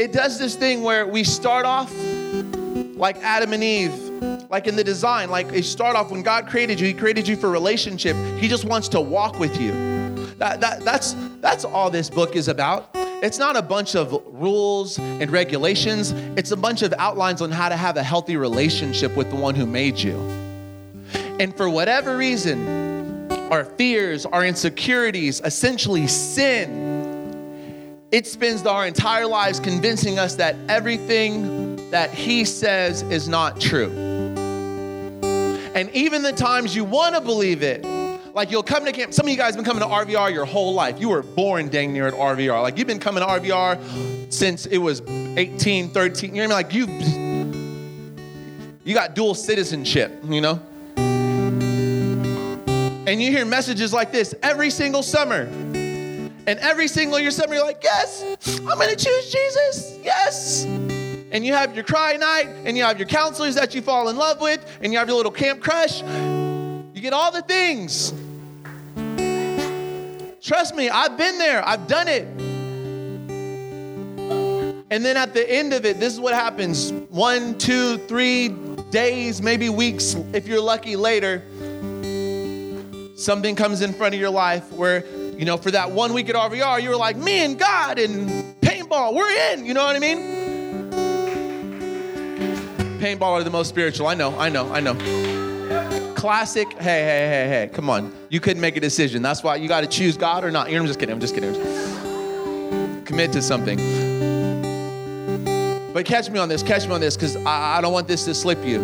it 0.00 0.12
does 0.12 0.40
this 0.40 0.56
thing 0.56 0.82
where 0.82 1.06
we 1.06 1.22
start 1.22 1.66
off 1.66 1.94
like 2.96 3.16
Adam 3.18 3.52
and 3.52 3.62
Eve, 3.62 3.92
like 4.48 4.66
in 4.66 4.76
the 4.76 4.84
design, 4.84 5.30
like 5.30 5.50
you 5.52 5.62
start 5.62 5.96
off 5.96 6.10
when 6.10 6.22
God 6.22 6.46
created 6.46 6.78
you, 6.78 6.86
He 6.86 6.94
created 6.94 7.26
you 7.26 7.36
for 7.36 7.50
relationship. 7.50 8.16
He 8.38 8.48
just 8.48 8.64
wants 8.64 8.88
to 8.88 9.00
walk 9.00 9.38
with 9.38 9.60
you. 9.60 9.72
That, 10.38 10.60
that, 10.60 10.84
that's, 10.84 11.14
that's 11.40 11.64
all 11.64 11.90
this 11.90 12.10
book 12.10 12.36
is 12.36 12.48
about. 12.48 12.90
It's 12.94 13.38
not 13.38 13.56
a 13.56 13.62
bunch 13.62 13.96
of 13.96 14.12
rules 14.26 14.98
and 14.98 15.30
regulations, 15.30 16.12
it's 16.36 16.50
a 16.50 16.56
bunch 16.56 16.82
of 16.82 16.92
outlines 16.98 17.40
on 17.40 17.50
how 17.50 17.68
to 17.68 17.76
have 17.76 17.96
a 17.96 18.02
healthy 18.02 18.36
relationship 18.36 19.16
with 19.16 19.30
the 19.30 19.36
one 19.36 19.54
who 19.54 19.66
made 19.66 19.98
you. 19.98 20.16
And 21.40 21.56
for 21.56 21.68
whatever 21.68 22.16
reason, 22.16 23.30
our 23.50 23.64
fears, 23.64 24.26
our 24.26 24.44
insecurities, 24.44 25.40
essentially 25.44 26.06
sin, 26.06 28.06
it 28.12 28.26
spends 28.26 28.64
our 28.66 28.86
entire 28.86 29.26
lives 29.26 29.58
convincing 29.58 30.18
us 30.18 30.36
that 30.36 30.54
everything 30.68 31.90
that 31.90 32.12
He 32.12 32.44
says 32.44 33.02
is 33.02 33.28
not 33.28 33.60
true. 33.60 34.13
And 35.74 35.90
even 35.90 36.22
the 36.22 36.32
times 36.32 36.74
you 36.74 36.84
want 36.84 37.16
to 37.16 37.20
believe 37.20 37.62
it, 37.62 37.84
like 38.34 38.50
you'll 38.50 38.62
come 38.62 38.84
to 38.84 38.92
camp. 38.92 39.12
Some 39.12 39.26
of 39.26 39.30
you 39.30 39.36
guys 39.36 39.54
have 39.54 39.64
been 39.64 39.64
coming 39.64 39.82
to 39.82 39.88
RVR 39.88 40.32
your 40.32 40.44
whole 40.44 40.74
life. 40.74 41.00
You 41.00 41.08
were 41.08 41.22
born 41.22 41.68
dang 41.68 41.92
near 41.92 42.06
at 42.06 42.14
RVR. 42.14 42.62
Like 42.62 42.78
you've 42.78 42.86
been 42.86 43.00
coming 43.00 43.22
to 43.22 43.28
RVR 43.28 44.32
since 44.32 44.66
it 44.66 44.78
was 44.78 45.02
18, 45.08 45.90
13. 45.90 46.34
You 46.34 46.46
know 46.46 46.54
what 46.54 46.66
I 46.66 46.72
mean? 46.72 46.86
Like 46.86 48.24
you, 48.24 48.74
you 48.84 48.94
got 48.94 49.14
dual 49.14 49.34
citizenship. 49.34 50.12
You 50.24 50.40
know. 50.40 50.60
And 53.06 53.22
you 53.22 53.30
hear 53.30 53.44
messages 53.44 53.92
like 53.92 54.12
this 54.12 54.34
every 54.42 54.70
single 54.70 55.02
summer. 55.02 55.42
And 56.46 56.58
every 56.58 56.88
single 56.88 57.18
year 57.18 57.30
summer, 57.30 57.54
you're 57.54 57.64
like, 57.64 57.82
yes, 57.82 58.22
I'm 58.46 58.64
gonna 58.64 58.96
choose 58.96 59.30
Jesus. 59.32 59.98
Yes. 60.02 60.66
And 61.34 61.44
you 61.44 61.52
have 61.52 61.74
your 61.74 61.82
cry 61.82 62.16
night, 62.16 62.46
and 62.64 62.76
you 62.76 62.84
have 62.84 62.96
your 62.96 63.08
counselors 63.08 63.56
that 63.56 63.74
you 63.74 63.82
fall 63.82 64.08
in 64.08 64.16
love 64.16 64.40
with, 64.40 64.64
and 64.80 64.92
you 64.92 65.00
have 65.00 65.08
your 65.08 65.16
little 65.16 65.32
camp 65.32 65.60
crush. 65.60 66.00
You 66.00 67.00
get 67.00 67.12
all 67.12 67.32
the 67.32 67.42
things. 67.42 68.14
Trust 70.40 70.76
me, 70.76 70.88
I've 70.88 71.16
been 71.16 71.36
there, 71.38 71.66
I've 71.66 71.88
done 71.88 72.06
it. 72.06 72.22
And 74.92 75.04
then 75.04 75.16
at 75.16 75.34
the 75.34 75.50
end 75.50 75.72
of 75.72 75.84
it, 75.84 75.98
this 75.98 76.12
is 76.12 76.20
what 76.20 76.34
happens 76.34 76.92
one, 77.10 77.58
two, 77.58 77.98
three 78.06 78.50
days, 78.90 79.42
maybe 79.42 79.68
weeks, 79.68 80.14
if 80.32 80.46
you're 80.46 80.60
lucky 80.60 80.94
later, 80.94 81.42
something 83.16 83.56
comes 83.56 83.80
in 83.82 83.92
front 83.92 84.14
of 84.14 84.20
your 84.20 84.30
life 84.30 84.70
where, 84.70 85.04
you 85.36 85.44
know, 85.44 85.56
for 85.56 85.72
that 85.72 85.90
one 85.90 86.12
week 86.12 86.28
at 86.28 86.36
RVR, 86.36 86.80
you 86.80 86.90
were 86.90 86.96
like, 86.96 87.16
me 87.16 87.44
and 87.44 87.58
God 87.58 87.98
and 87.98 88.54
paintball, 88.60 89.14
we're 89.14 89.52
in, 89.52 89.66
you 89.66 89.74
know 89.74 89.84
what 89.84 89.96
I 89.96 89.98
mean? 89.98 90.43
Paintball 93.04 93.32
are 93.32 93.44
the 93.44 93.50
most 93.50 93.68
spiritual. 93.68 94.06
I 94.06 94.14
know, 94.14 94.34
I 94.38 94.48
know, 94.48 94.72
I 94.72 94.80
know 94.80 94.94
classic. 96.24 96.72
Hey, 96.72 97.02
hey, 97.04 97.28
hey, 97.28 97.48
hey, 97.48 97.70
come 97.70 97.90
on. 97.90 98.10
You 98.30 98.40
couldn't 98.40 98.62
make 98.62 98.78
a 98.78 98.80
decision. 98.80 99.20
That's 99.20 99.42
why 99.42 99.56
you 99.56 99.68
got 99.68 99.82
to 99.82 99.86
choose 99.86 100.16
God 100.16 100.42
or 100.42 100.50
not. 100.50 100.72
I'm 100.72 100.86
just 100.86 100.98
kidding. 100.98 101.12
I'm 101.12 101.20
just 101.20 101.34
kidding. 101.34 101.52
Commit 103.04 103.30
to 103.32 103.42
something. 103.42 103.76
But 105.92 106.06
catch 106.06 106.30
me 106.30 106.38
on 106.38 106.48
this. 106.48 106.62
Catch 106.62 106.86
me 106.86 106.94
on 106.94 107.02
this 107.02 107.14
because 107.14 107.36
I, 107.44 107.76
I 107.76 107.80
don't 107.82 107.92
want 107.92 108.08
this 108.08 108.24
to 108.24 108.34
slip 108.34 108.64
you. 108.64 108.80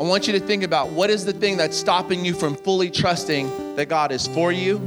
I 0.00 0.02
want 0.02 0.26
you 0.26 0.32
to 0.32 0.40
think 0.40 0.64
about 0.64 0.90
what 0.90 1.10
is 1.10 1.24
the 1.24 1.32
thing 1.32 1.56
that's 1.56 1.76
stopping 1.76 2.24
you 2.24 2.34
from 2.34 2.56
fully 2.56 2.90
trusting 2.90 3.76
that 3.76 3.86
God 3.88 4.10
is 4.10 4.26
for 4.26 4.50
you, 4.50 4.80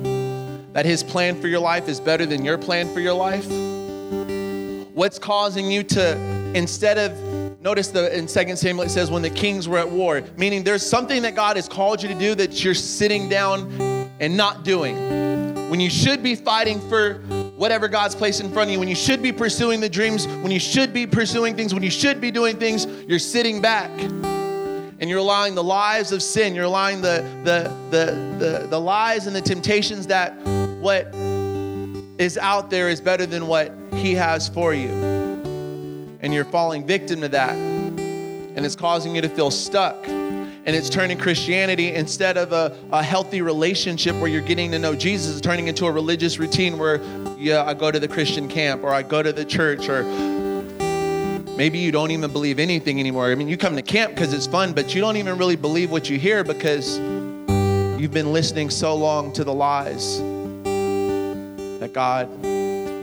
that 0.74 0.86
His 0.86 1.04
plan 1.04 1.40
for 1.40 1.48
your 1.48 1.62
life 1.62 1.88
is 1.88 2.02
better 2.02 2.26
than 2.26 2.44
your 2.44 2.58
plan 2.58 2.94
for 2.94 3.00
your 3.00 3.14
life. 3.14 3.48
What's 4.98 5.20
causing 5.20 5.70
you 5.70 5.84
to, 5.84 6.18
instead 6.56 6.98
of 6.98 7.12
Notice 7.62 7.90
the 7.90 8.18
in 8.18 8.26
2 8.26 8.56
Samuel 8.56 8.86
it 8.86 8.90
says 8.90 9.12
when 9.12 9.22
the 9.22 9.30
kings 9.30 9.68
were 9.68 9.78
at 9.78 9.90
war, 9.90 10.24
meaning 10.38 10.64
there's 10.64 10.84
something 10.84 11.22
that 11.22 11.36
God 11.36 11.56
has 11.56 11.70
called 11.70 12.02
you 12.02 12.10
to 12.10 12.16
do 12.16 12.34
that 12.34 12.64
you're 12.64 12.74
sitting 12.74 13.30
down 13.30 13.70
and 14.20 14.36
not 14.36 14.64
doing. 14.64 14.96
When 15.70 15.80
you 15.80 15.90
should 15.92 16.24
be 16.24 16.34
fighting 16.34 16.80
for 16.90 17.16
whatever 17.58 17.88
God's 17.88 18.16
placed 18.16 18.42
in 18.42 18.52
front 18.52 18.70
of 18.70 18.74
you, 18.74 18.80
when 18.80 18.88
you 18.88 18.96
should 18.96 19.22
be 19.22 19.32
pursuing 19.32 19.82
the 19.82 19.90
dreams, 19.90 20.26
when 20.28 20.50
you 20.50 20.60
should 20.60 20.94
be 20.94 21.06
pursuing 21.06 21.56
things, 21.56 21.76
when 21.76 21.84
you 21.84 21.92
should 21.92 22.20
be 22.20 22.32
doing 22.32 22.58
things, 22.58 22.88
you're 23.08 23.20
sitting 23.20 23.62
back. 23.62 23.92
And 24.02 25.04
you're 25.10 25.20
allowing 25.20 25.54
the 25.54 25.64
lies 25.64 26.12
of 26.12 26.24
sin, 26.24 26.56
you're 26.56 26.66
allowing 26.66 27.02
the 27.02 27.24
the 27.44 27.72
the 27.92 28.38
the, 28.40 28.68
the 28.68 28.80
lies 28.80 29.28
and 29.28 29.36
the 29.36 29.42
temptations 29.42 30.08
that 30.08 30.34
what 30.80 31.14
is 32.18 32.36
out 32.40 32.72
there 32.72 32.90
is 32.90 33.00
better 33.00 33.28
than 33.28 33.46
what 33.46 33.72
he 33.98 34.14
has 34.16 34.48
for 34.48 34.74
you 34.74 34.90
and 36.22 36.34
you're 36.34 36.46
falling 36.46 36.86
victim 36.86 37.22
to 37.22 37.30
that. 37.30 37.56
And 37.56 38.66
it's 38.66 38.76
causing 38.76 39.16
you 39.16 39.22
to 39.22 39.30
feel 39.30 39.52
stuck. 39.52 39.96
And 40.08 40.76
it's 40.76 40.90
turning 40.90 41.18
Christianity 41.18 41.94
instead 41.94 42.38
of 42.38 42.52
a, 42.52 42.76
a 42.92 43.02
healthy 43.02 43.42
relationship 43.42 44.16
where 44.18 44.30
you're 44.30 44.42
getting 44.42 44.72
to 44.72 44.80
know 44.80 44.96
Jesus, 44.96 45.40
turning 45.40 45.68
into 45.68 45.86
a 45.86 45.92
religious 45.92 46.40
routine 46.40 46.78
where, 46.78 47.02
yeah, 47.38 47.64
I 47.64 47.74
go 47.74 47.92
to 47.92 48.00
the 48.00 48.08
Christian 48.08 48.50
camp 48.50 48.84
or 48.84 48.90
I 48.90 49.04
go 49.04 49.24
to 49.24 49.32
the 49.32 49.46
church 49.46 49.88
or 49.88 50.04
maybe 51.56 51.80
you 51.80 51.92
don't 51.92 52.12
even 52.12 52.32
believe 52.32 52.60
anything 52.60 53.00
anymore. 53.00 53.32
I 53.32 53.36
mean, 53.36 53.48
you 53.48 53.58
come 53.58 53.76
to 53.76 53.82
camp 53.82 54.14
because 54.14 54.34
it's 54.34 54.48
fun, 54.48 54.74
but 54.74 54.94
you 54.94 55.00
don't 55.00 55.18
even 55.18 55.38
really 55.38 55.56
believe 55.56 55.92
what 55.92 56.10
you 56.10 56.20
hear 56.20 56.44
because 56.44 56.98
you've 58.00 58.14
been 58.14 58.34
listening 58.34 58.70
so 58.70 58.96
long 58.96 59.32
to 59.34 59.44
the 59.44 59.54
lies 59.54 60.20
that 61.80 61.94
God, 61.94 62.28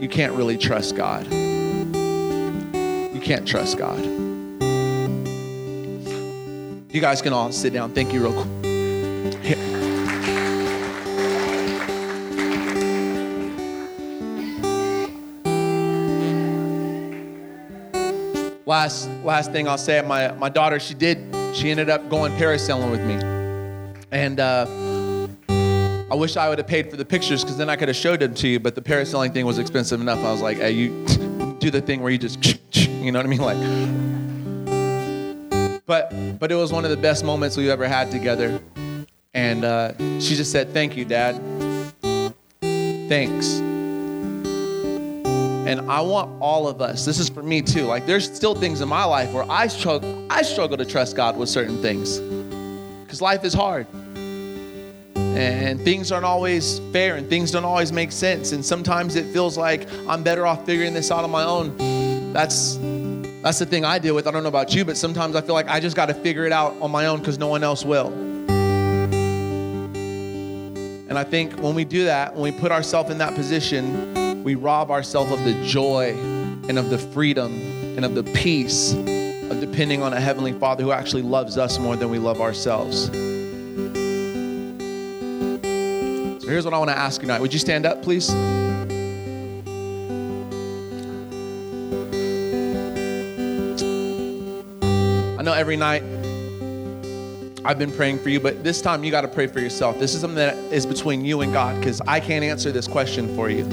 you 0.01 0.09
can't 0.09 0.33
really 0.33 0.57
trust 0.57 0.95
God 0.95 1.25
You 3.15 3.21
can't 3.21 3.47
trust 3.47 3.77
God. 3.77 4.03
You 6.93 6.99
guys 6.99 7.21
can 7.21 7.31
all 7.31 7.49
sit 7.53 7.71
down. 7.71 7.93
Thank 7.93 8.11
you, 8.11 8.21
real 8.21 8.33
quick. 8.33 8.47
Last 18.65 19.09
last 19.23 19.53
thing 19.53 19.69
I'll 19.69 19.77
say, 19.77 20.01
my 20.01 20.33
my 20.33 20.49
daughter, 20.49 20.77
she 20.81 20.93
did, 20.93 21.17
she 21.55 21.71
ended 21.71 21.89
up 21.89 22.09
going 22.09 22.33
parasailing 22.33 22.91
with 22.91 23.01
me, 23.01 23.15
and. 24.11 24.41
Uh, 24.41 24.84
I 26.15 26.17
wish 26.17 26.37
I 26.37 26.47
would 26.47 26.59
have 26.59 26.67
paid 26.67 26.89
for 26.89 26.95
the 26.95 27.03
pictures 27.03 27.43
because 27.43 27.57
then 27.57 27.69
I 27.69 27.75
could 27.75 27.89
have 27.89 27.97
showed 27.97 28.21
them 28.21 28.33
to 28.35 28.47
you. 28.47 28.57
But 28.57 28.73
the 28.73 28.81
parasailing 28.81 29.33
thing 29.33 29.45
was 29.45 29.59
expensive 29.59 29.99
enough. 29.99 30.19
I 30.19 30.31
was 30.31 30.41
like, 30.41 30.55
"Hey, 30.55 30.71
you 30.71 31.05
do 31.59 31.69
the 31.69 31.81
thing 31.81 32.01
where 32.01 32.09
you 32.09 32.17
just 32.17 32.57
you 32.73 33.11
know 33.11 33.19
what 33.19 33.25
I 33.25 33.29
mean? 33.29 33.41
Like, 33.41 33.57
but 35.85 36.39
but 36.39 36.53
it 36.53 36.55
was 36.55 36.71
one 36.71 36.85
of 36.85 36.91
the 36.91 36.95
best 36.95 37.25
moments 37.25 37.57
we've 37.57 37.67
ever 37.67 37.85
had 37.85 38.11
together. 38.11 38.61
And 39.33 39.65
uh, 39.65 39.91
she 40.21 40.35
just 40.35 40.53
said, 40.53 40.69
"Thank 40.69 40.95
you, 40.95 41.03
Dad. 41.03 41.35
Thanks." 42.61 43.59
And 45.67 45.81
I 45.91 45.99
want 45.99 46.41
all 46.41 46.69
of 46.69 46.81
us. 46.81 47.03
This 47.03 47.19
is 47.19 47.27
for 47.27 47.43
me 47.43 47.61
too. 47.61 47.83
Like, 47.83 48.05
there's 48.05 48.33
still 48.33 48.55
things 48.55 48.79
in 48.79 48.87
my 48.87 49.03
life 49.03 49.33
where 49.33 49.51
I 49.51 49.67
struggle. 49.67 50.25
I 50.29 50.43
struggle 50.43 50.77
to 50.77 50.85
trust 50.85 51.17
God 51.17 51.35
with 51.35 51.49
certain 51.49 51.81
things, 51.81 52.19
because 53.03 53.21
life 53.21 53.43
is 53.43 53.53
hard 53.53 53.85
and 55.35 55.81
things 55.81 56.11
aren't 56.11 56.25
always 56.25 56.79
fair 56.91 57.15
and 57.15 57.29
things 57.29 57.51
don't 57.51 57.65
always 57.65 57.91
make 57.91 58.11
sense 58.11 58.51
and 58.51 58.65
sometimes 58.65 59.15
it 59.15 59.25
feels 59.33 59.57
like 59.57 59.87
i'm 60.07 60.23
better 60.23 60.45
off 60.47 60.65
figuring 60.65 60.93
this 60.93 61.11
out 61.11 61.23
on 61.23 61.29
my 61.29 61.43
own 61.43 61.75
that's 62.33 62.77
that's 63.45 63.59
the 63.59 63.65
thing 63.67 63.85
I 63.85 63.99
deal 63.99 64.15
with. 64.15 64.25
I 64.25 64.31
don't 64.31 64.41
know 64.41 64.49
about 64.49 64.73
you, 64.73 64.83
but 64.83 64.97
sometimes 64.97 65.35
I 65.35 65.41
feel 65.41 65.53
like 65.53 65.67
I 65.67 65.79
just 65.79 65.95
got 65.95 66.07
to 66.07 66.15
figure 66.15 66.47
it 66.47 66.51
out 66.51 66.73
on 66.81 66.89
my 66.89 67.05
own 67.05 67.19
because 67.19 67.37
no 67.37 67.47
one 67.47 67.63
else 67.63 67.85
will. 67.85 68.07
And 71.07 71.15
I 71.15 71.23
think 71.23 71.53
when 71.59 71.75
we 71.75 71.85
do 71.85 72.05
that, 72.05 72.33
when 72.33 72.51
we 72.51 72.59
put 72.59 72.71
ourselves 72.71 73.11
in 73.11 73.19
that 73.19 73.35
position, 73.35 74.43
we 74.43 74.55
rob 74.55 74.89
ourselves 74.89 75.31
of 75.31 75.43
the 75.45 75.53
joy 75.63 76.15
and 76.67 76.79
of 76.79 76.89
the 76.89 76.97
freedom 76.97 77.53
and 77.95 78.03
of 78.03 78.15
the 78.15 78.23
peace 78.23 78.93
of 78.93 79.59
depending 79.59 80.01
on 80.01 80.11
a 80.11 80.19
Heavenly 80.19 80.53
Father 80.53 80.83
who 80.83 80.91
actually 80.91 81.21
loves 81.21 81.55
us 81.59 81.77
more 81.77 81.95
than 81.95 82.09
we 82.09 82.17
love 82.17 82.41
ourselves. 82.41 83.11
Here's 86.45 86.65
what 86.65 86.73
I 86.73 86.77
want 86.77 86.89
to 86.89 86.97
ask 86.97 87.21
you 87.21 87.27
tonight. 87.27 87.41
Would 87.41 87.53
you 87.53 87.59
stand 87.59 87.85
up, 87.85 88.03
please? 88.03 88.29
I 95.37 95.41
know 95.41 95.53
every 95.53 95.77
night 95.77 96.03
I've 97.65 97.79
been 97.79 97.91
praying 97.91 98.19
for 98.19 98.29
you, 98.29 98.39
but 98.39 98.63
this 98.63 98.79
time 98.79 99.03
you 99.03 99.09
got 99.09 99.21
to 99.21 99.27
pray 99.27 99.47
for 99.47 99.59
yourself. 99.59 99.97
This 99.97 100.13
is 100.13 100.21
something 100.21 100.35
that 100.35 100.55
is 100.71 100.85
between 100.85 101.25
you 101.25 101.41
and 101.41 101.51
God 101.51 101.79
because 101.79 101.99
I 102.01 102.19
can't 102.19 102.43
answer 102.43 102.71
this 102.71 102.87
question 102.87 103.35
for 103.35 103.49
you. 103.49 103.63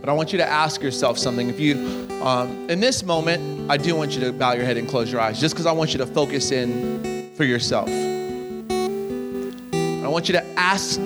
But 0.00 0.08
I 0.08 0.12
want 0.12 0.32
you 0.32 0.38
to 0.38 0.46
ask 0.46 0.80
yourself 0.80 1.18
something. 1.18 1.48
If 1.48 1.58
you, 1.58 2.06
um, 2.22 2.70
in 2.70 2.78
this 2.78 3.02
moment, 3.02 3.68
I 3.68 3.76
do 3.76 3.96
want 3.96 4.12
you 4.12 4.20
to 4.20 4.32
bow 4.32 4.52
your 4.52 4.64
head 4.64 4.76
and 4.76 4.88
close 4.88 5.10
your 5.10 5.20
eyes 5.20 5.40
just 5.40 5.54
because 5.54 5.66
I 5.66 5.72
want 5.72 5.92
you 5.92 5.98
to 5.98 6.06
focus 6.06 6.52
in 6.52 7.32
for 7.34 7.44
yourself. 7.44 7.88
I 7.90 10.08
want 10.08 10.28
you 10.28 10.34
to 10.34 10.44
ask 10.56 11.00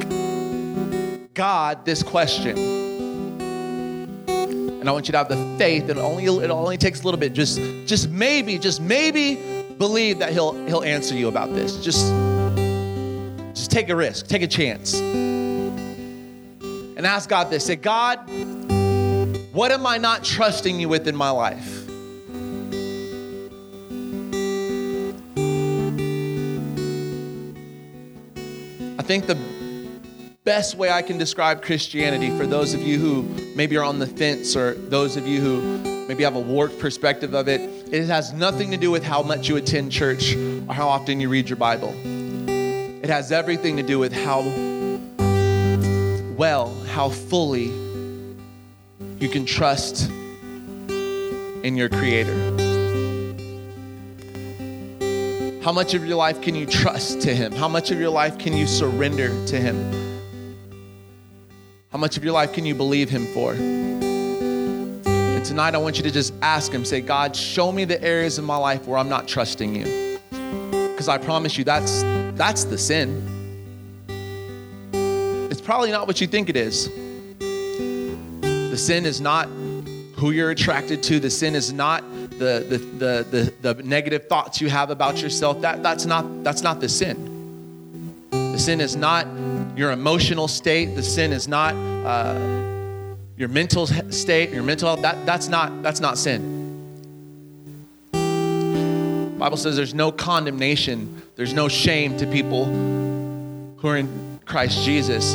God 1.34 1.84
this 1.84 2.02
question. 2.02 2.56
And 4.28 4.88
I 4.88 4.92
want 4.92 5.08
you 5.08 5.12
to 5.12 5.18
have 5.18 5.28
the 5.28 5.58
faith, 5.58 5.88
and 5.88 5.98
only 5.98 6.26
it 6.26 6.50
only 6.50 6.76
takes 6.76 7.02
a 7.02 7.04
little 7.04 7.18
bit. 7.18 7.32
Just, 7.32 7.58
just 7.86 8.08
maybe, 8.08 8.58
just 8.58 8.80
maybe 8.80 9.64
believe 9.78 10.20
that 10.20 10.32
he'll 10.32 10.52
he'll 10.66 10.84
answer 10.84 11.16
you 11.16 11.28
about 11.28 11.52
this. 11.52 11.82
Just, 11.82 12.12
just 13.54 13.70
take 13.70 13.88
a 13.88 13.96
risk, 13.96 14.28
take 14.28 14.42
a 14.42 14.46
chance, 14.46 14.94
and 14.94 17.04
ask 17.04 17.28
God 17.28 17.50
this. 17.50 17.66
Say, 17.66 17.76
God, 17.76 18.18
what 19.52 19.72
am 19.72 19.86
I 19.86 19.98
not 19.98 20.22
trusting 20.22 20.78
you 20.78 20.88
with 20.88 21.08
in 21.08 21.16
my 21.16 21.30
life? 21.30 21.80
I 28.96 29.02
think 29.02 29.26
the 29.26 29.36
best 30.44 30.74
way 30.74 30.90
I 30.90 31.00
can 31.00 31.16
describe 31.16 31.62
Christianity 31.62 32.28
for 32.36 32.46
those 32.46 32.74
of 32.74 32.82
you 32.82 32.98
who 32.98 33.22
maybe 33.56 33.78
are 33.78 33.82
on 33.82 33.98
the 33.98 34.06
fence 34.06 34.54
or 34.54 34.74
those 34.74 35.16
of 35.16 35.26
you 35.26 35.40
who 35.40 36.06
maybe 36.06 36.22
have 36.22 36.36
a 36.36 36.40
warped 36.40 36.78
perspective 36.78 37.32
of 37.32 37.48
it, 37.48 37.62
it 37.90 38.06
has 38.08 38.34
nothing 38.34 38.70
to 38.70 38.76
do 38.76 38.90
with 38.90 39.02
how 39.02 39.22
much 39.22 39.48
you 39.48 39.56
attend 39.56 39.90
church 39.90 40.36
or 40.36 40.74
how 40.74 40.86
often 40.86 41.18
you 41.18 41.30
read 41.30 41.48
your 41.48 41.56
Bible. 41.56 41.94
It 43.02 43.08
has 43.08 43.32
everything 43.32 43.78
to 43.78 43.82
do 43.82 43.98
with 43.98 44.12
how 44.12 44.42
well, 46.36 46.74
how 46.88 47.08
fully 47.08 47.68
you 49.18 49.30
can 49.30 49.46
trust 49.46 50.10
in 50.10 51.74
your 51.74 51.88
Creator. 51.88 52.34
How 55.62 55.72
much 55.72 55.94
of 55.94 56.04
your 56.04 56.16
life 56.16 56.42
can 56.42 56.54
you 56.54 56.66
trust 56.66 57.22
to 57.22 57.34
Him? 57.34 57.52
How 57.52 57.68
much 57.68 57.90
of 57.90 57.98
your 57.98 58.10
life 58.10 58.38
can 58.38 58.54
you 58.54 58.66
surrender 58.66 59.28
to 59.46 59.58
Him? 59.58 60.13
Much 62.04 62.18
of 62.18 62.22
your 62.22 62.34
life 62.34 62.52
can 62.52 62.66
you 62.66 62.74
believe 62.74 63.08
Him 63.08 63.24
for? 63.24 63.54
And 63.54 65.42
tonight, 65.42 65.74
I 65.74 65.78
want 65.78 65.96
you 65.96 66.02
to 66.02 66.10
just 66.10 66.34
ask 66.42 66.70
Him, 66.70 66.84
say, 66.84 67.00
God, 67.00 67.34
show 67.34 67.72
me 67.72 67.86
the 67.86 67.98
areas 68.04 68.38
in 68.38 68.44
my 68.44 68.58
life 68.58 68.86
where 68.86 68.98
I'm 68.98 69.08
not 69.08 69.26
trusting 69.26 69.74
you. 69.74 70.20
Because 70.90 71.08
I 71.08 71.16
promise 71.16 71.56
you, 71.56 71.64
that's, 71.64 72.02
that's 72.36 72.64
the 72.64 72.76
sin. 72.76 73.22
It's 75.50 75.62
probably 75.62 75.92
not 75.92 76.06
what 76.06 76.20
you 76.20 76.26
think 76.26 76.50
it 76.50 76.58
is. 76.58 76.90
The 77.38 78.76
sin 78.76 79.06
is 79.06 79.22
not 79.22 79.48
who 80.16 80.30
you're 80.30 80.50
attracted 80.50 81.02
to, 81.04 81.18
the 81.18 81.30
sin 81.30 81.54
is 81.54 81.72
not 81.72 82.04
the, 82.32 82.66
the, 82.68 82.78
the, 82.98 83.54
the, 83.62 83.72
the 83.72 83.82
negative 83.82 84.28
thoughts 84.28 84.60
you 84.60 84.68
have 84.68 84.90
about 84.90 85.22
yourself, 85.22 85.62
that, 85.62 85.82
that's, 85.82 86.04
not, 86.04 86.44
that's 86.44 86.60
not 86.60 86.80
the 86.80 86.88
sin. 86.90 88.26
The 88.30 88.58
sin 88.58 88.82
is 88.82 88.94
not 88.94 89.26
your 89.76 89.92
emotional 89.92 90.48
state. 90.48 90.94
The 90.94 91.02
sin 91.02 91.32
is 91.32 91.48
not 91.48 91.74
uh, 91.74 92.38
your 93.36 93.48
mental 93.48 93.86
state, 93.86 94.50
your 94.50 94.62
mental 94.62 94.88
health. 94.88 95.02
That, 95.02 95.26
that's, 95.26 95.48
not, 95.48 95.82
that's 95.82 96.00
not 96.00 96.18
sin. 96.18 96.54
Bible 99.38 99.56
says 99.56 99.76
there's 99.76 99.94
no 99.94 100.10
condemnation, 100.10 101.22
there's 101.36 101.52
no 101.52 101.68
shame 101.68 102.16
to 102.16 102.26
people 102.26 102.64
who 102.64 103.88
are 103.88 103.96
in 103.96 104.40
Christ 104.46 104.84
Jesus. 104.84 105.34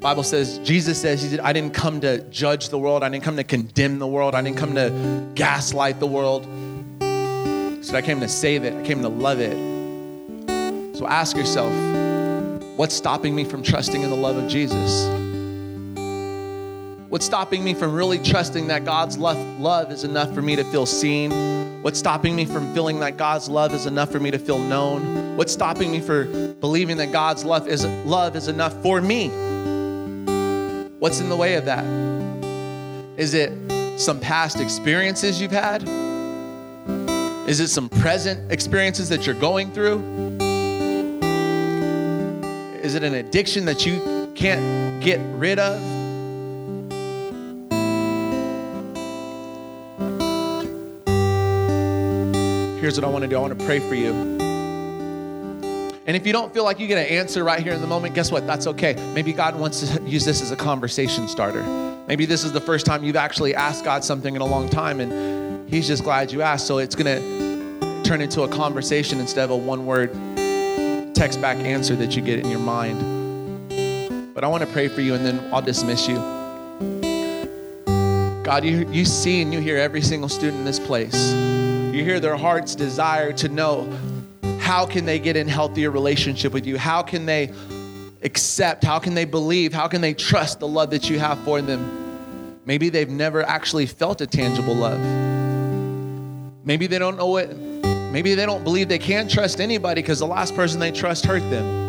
Bible 0.00 0.22
says, 0.22 0.58
Jesus 0.58 1.00
says, 1.00 1.22
He 1.22 1.28
said, 1.28 1.40
I 1.40 1.52
didn't 1.52 1.74
come 1.74 2.00
to 2.00 2.20
judge 2.30 2.70
the 2.70 2.78
world. 2.78 3.02
I 3.04 3.08
didn't 3.10 3.22
come 3.24 3.36
to 3.36 3.44
condemn 3.44 3.98
the 3.98 4.06
world. 4.06 4.34
I 4.34 4.42
didn't 4.42 4.56
come 4.56 4.74
to 4.74 5.30
gaslight 5.34 6.00
the 6.00 6.06
world. 6.06 6.44
Said, 7.84 7.96
I 7.96 8.02
came 8.02 8.20
to 8.20 8.28
save 8.28 8.64
it. 8.64 8.74
I 8.74 8.82
came 8.82 9.02
to 9.02 9.08
love 9.08 9.40
it. 9.40 9.56
So 10.96 11.06
ask 11.06 11.36
yourself, 11.36 11.72
what's 12.80 12.94
stopping 12.94 13.34
me 13.34 13.44
from 13.44 13.62
trusting 13.62 14.00
in 14.00 14.08
the 14.08 14.16
love 14.16 14.38
of 14.38 14.48
Jesus? 14.48 15.06
What's 17.10 17.26
stopping 17.26 17.62
me 17.62 17.74
from 17.74 17.92
really 17.92 18.18
trusting 18.18 18.68
that 18.68 18.86
God's 18.86 19.18
love, 19.18 19.92
is 19.92 20.02
enough 20.02 20.32
for 20.32 20.40
me 20.40 20.56
to 20.56 20.64
feel 20.64 20.86
seen? 20.86 21.82
What's 21.82 21.98
stopping 21.98 22.34
me 22.34 22.46
from 22.46 22.72
feeling 22.72 23.00
that 23.00 23.18
God's 23.18 23.50
love 23.50 23.74
is 23.74 23.84
enough 23.84 24.10
for 24.10 24.18
me 24.18 24.30
to 24.30 24.38
feel 24.38 24.58
known? 24.58 25.36
What's 25.36 25.52
stopping 25.52 25.92
me 25.92 26.00
for 26.00 26.24
believing 26.54 26.96
that 26.96 27.12
God's 27.12 27.44
love 27.44 27.68
is, 27.68 27.84
love 27.84 28.34
is 28.34 28.48
enough 28.48 28.72
for 28.80 29.02
me? 29.02 29.28
What's 31.00 31.20
in 31.20 31.28
the 31.28 31.36
way 31.36 31.56
of 31.56 31.66
that? 31.66 31.84
Is 33.18 33.34
it 33.34 34.00
some 34.00 34.18
past 34.20 34.58
experiences 34.58 35.38
you've 35.38 35.50
had? 35.50 35.86
Is 37.46 37.60
it 37.60 37.68
some 37.68 37.90
present 37.90 38.50
experiences 38.50 39.10
that 39.10 39.26
you're 39.26 39.34
going 39.34 39.70
through? 39.70 40.39
Is 42.90 42.96
it 42.96 43.04
an 43.04 43.14
addiction 43.14 43.66
that 43.66 43.86
you 43.86 44.32
can't 44.34 45.00
get 45.00 45.20
rid 45.36 45.60
of? 45.60 45.80
Here's 52.80 52.98
what 52.98 53.04
I 53.04 53.08
want 53.08 53.22
to 53.22 53.28
do 53.28 53.36
I 53.36 53.38
want 53.38 53.56
to 53.56 53.64
pray 53.64 53.78
for 53.78 53.94
you. 53.94 54.10
And 56.04 56.16
if 56.16 56.26
you 56.26 56.32
don't 56.32 56.52
feel 56.52 56.64
like 56.64 56.80
you 56.80 56.88
get 56.88 56.98
an 56.98 57.16
answer 57.16 57.44
right 57.44 57.62
here 57.62 57.74
in 57.74 57.80
the 57.80 57.86
moment, 57.86 58.16
guess 58.16 58.32
what? 58.32 58.44
That's 58.44 58.66
okay. 58.66 58.94
Maybe 59.14 59.32
God 59.32 59.54
wants 59.56 59.88
to 59.88 60.02
use 60.02 60.24
this 60.24 60.42
as 60.42 60.50
a 60.50 60.56
conversation 60.56 61.28
starter. 61.28 61.62
Maybe 62.08 62.26
this 62.26 62.42
is 62.42 62.50
the 62.50 62.60
first 62.60 62.86
time 62.86 63.04
you've 63.04 63.14
actually 63.14 63.54
asked 63.54 63.84
God 63.84 64.02
something 64.02 64.34
in 64.34 64.42
a 64.42 64.46
long 64.46 64.68
time 64.68 64.98
and 64.98 65.70
He's 65.70 65.86
just 65.86 66.02
glad 66.02 66.32
you 66.32 66.42
asked. 66.42 66.66
So 66.66 66.78
it's 66.78 66.96
going 66.96 67.06
to 67.06 68.02
turn 68.02 68.20
into 68.20 68.42
a 68.42 68.48
conversation 68.48 69.20
instead 69.20 69.44
of 69.44 69.50
a 69.50 69.56
one 69.56 69.86
word 69.86 70.10
text 71.14 71.40
back 71.40 71.56
answer 71.58 71.96
that 71.96 72.16
you 72.16 72.22
get 72.22 72.38
in 72.38 72.50
your 72.50 72.60
mind. 72.60 74.34
But 74.34 74.44
I 74.44 74.48
want 74.48 74.62
to 74.62 74.68
pray 74.70 74.88
for 74.88 75.00
you 75.00 75.14
and 75.14 75.24
then 75.24 75.40
I'll 75.52 75.62
dismiss 75.62 76.08
you. 76.08 76.16
God, 78.42 78.64
you, 78.64 78.88
you 78.90 79.04
see 79.04 79.42
and 79.42 79.52
you 79.52 79.60
hear 79.60 79.76
every 79.76 80.02
single 80.02 80.28
student 80.28 80.58
in 80.58 80.64
this 80.64 80.80
place. 80.80 81.32
You 81.32 82.04
hear 82.04 82.20
their 82.20 82.36
heart's 82.36 82.74
desire 82.74 83.32
to 83.34 83.48
know 83.48 83.88
how 84.58 84.86
can 84.86 85.04
they 85.04 85.18
get 85.18 85.36
in 85.36 85.46
healthier 85.46 85.90
relationship 85.90 86.52
with 86.52 86.66
you? 86.66 86.78
How 86.78 87.02
can 87.02 87.26
they 87.26 87.52
accept? 88.22 88.84
How 88.84 88.98
can 88.98 89.14
they 89.14 89.24
believe? 89.24 89.72
How 89.72 89.88
can 89.88 90.00
they 90.00 90.14
trust 90.14 90.60
the 90.60 90.68
love 90.68 90.90
that 90.90 91.10
you 91.10 91.18
have 91.18 91.38
for 91.40 91.60
them? 91.60 92.60
Maybe 92.64 92.88
they've 92.88 93.08
never 93.08 93.42
actually 93.42 93.86
felt 93.86 94.20
a 94.20 94.26
tangible 94.26 94.74
love. 94.74 95.00
Maybe 96.64 96.86
they 96.86 96.98
don't 96.98 97.16
know 97.16 97.36
it. 97.36 97.48
Maybe 98.10 98.34
they 98.34 98.44
don't 98.44 98.64
believe 98.64 98.88
they 98.88 98.98
can't 98.98 99.30
trust 99.30 99.60
anybody 99.60 100.02
because 100.02 100.18
the 100.18 100.26
last 100.26 100.56
person 100.56 100.80
they 100.80 100.90
trust 100.90 101.24
hurt 101.24 101.48
them. 101.48 101.88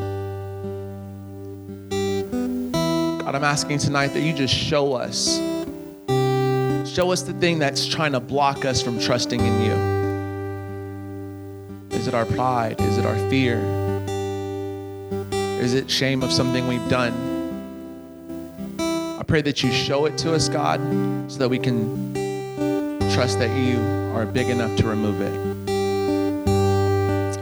God, 3.19 3.33
I'm 3.33 3.43
asking 3.43 3.79
tonight 3.79 4.09
that 4.09 4.21
you 4.21 4.31
just 4.33 4.53
show 4.53 4.93
us. 4.93 5.37
Show 6.87 7.11
us 7.11 7.21
the 7.23 7.33
thing 7.39 7.57
that's 7.57 7.87
trying 7.87 8.11
to 8.11 8.19
block 8.19 8.65
us 8.65 8.81
from 8.81 8.99
trusting 8.99 9.39
in 9.39 9.61
you. 9.61 9.71
Is 11.97 12.07
it 12.07 12.13
our 12.13 12.25
pride? 12.25 12.79
Is 12.81 12.97
it 12.97 13.05
our 13.05 13.17
fear? 13.29 13.59
Is 15.31 15.73
it 15.73 15.89
shame 15.89 16.21
of 16.23 16.31
something 16.31 16.67
we've 16.67 16.89
done? 16.89 17.13
I 18.79 19.23
pray 19.23 19.41
that 19.43 19.63
you 19.63 19.71
show 19.71 20.05
it 20.05 20.17
to 20.19 20.33
us, 20.33 20.49
God, 20.49 20.79
so 21.31 21.37
that 21.39 21.49
we 21.49 21.57
can 21.57 22.13
trust 23.13 23.39
that 23.39 23.55
you 23.57 23.79
are 24.15 24.25
big 24.25 24.49
enough 24.49 24.75
to 24.77 24.87
remove 24.87 25.21
it. 25.21 25.50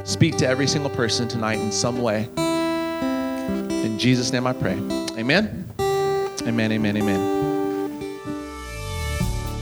Speak 0.10 0.38
to 0.38 0.47
every 0.47 0.66
single 0.66 0.89
person 0.89 1.28
tonight 1.28 1.60
in 1.60 1.72
some 1.72 2.01
way. 2.01 2.28
In 3.86 3.99
Jesus' 3.99 4.34
name 4.34 4.47
I 4.47 4.53
pray. 4.53 4.74
Amen. 5.20 5.70
Amen, 5.80 6.72
amen, 6.72 6.97
amen. 6.97 7.39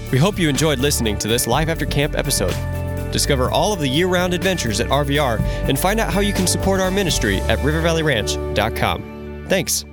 We 0.10 0.18
hope 0.18 0.39
you 0.39 0.48
enjoyed 0.48 0.80
listening 0.80 1.18
to 1.18 1.28
this 1.28 1.48
Life 1.48 1.68
After 1.68 1.86
Camp 1.86 2.16
episode. 2.16 2.56
Discover 3.12 3.52
all 3.52 3.74
of 3.74 3.82
the 3.82 3.89
year 3.89 4.08
round 4.08 4.34
adventures 4.34 4.80
at 4.80 4.88
RVR 4.88 5.41
and 5.68 5.78
find 5.78 6.00
out 6.00 6.14
how 6.14 6.22
you 6.22 6.32
can 6.32 6.48
support 6.48 6.80
our 6.80 6.91
ministry 6.91 7.39
at 7.41 7.60
rivervalleyranch.com. 7.60 9.45
Thanks. 9.50 9.84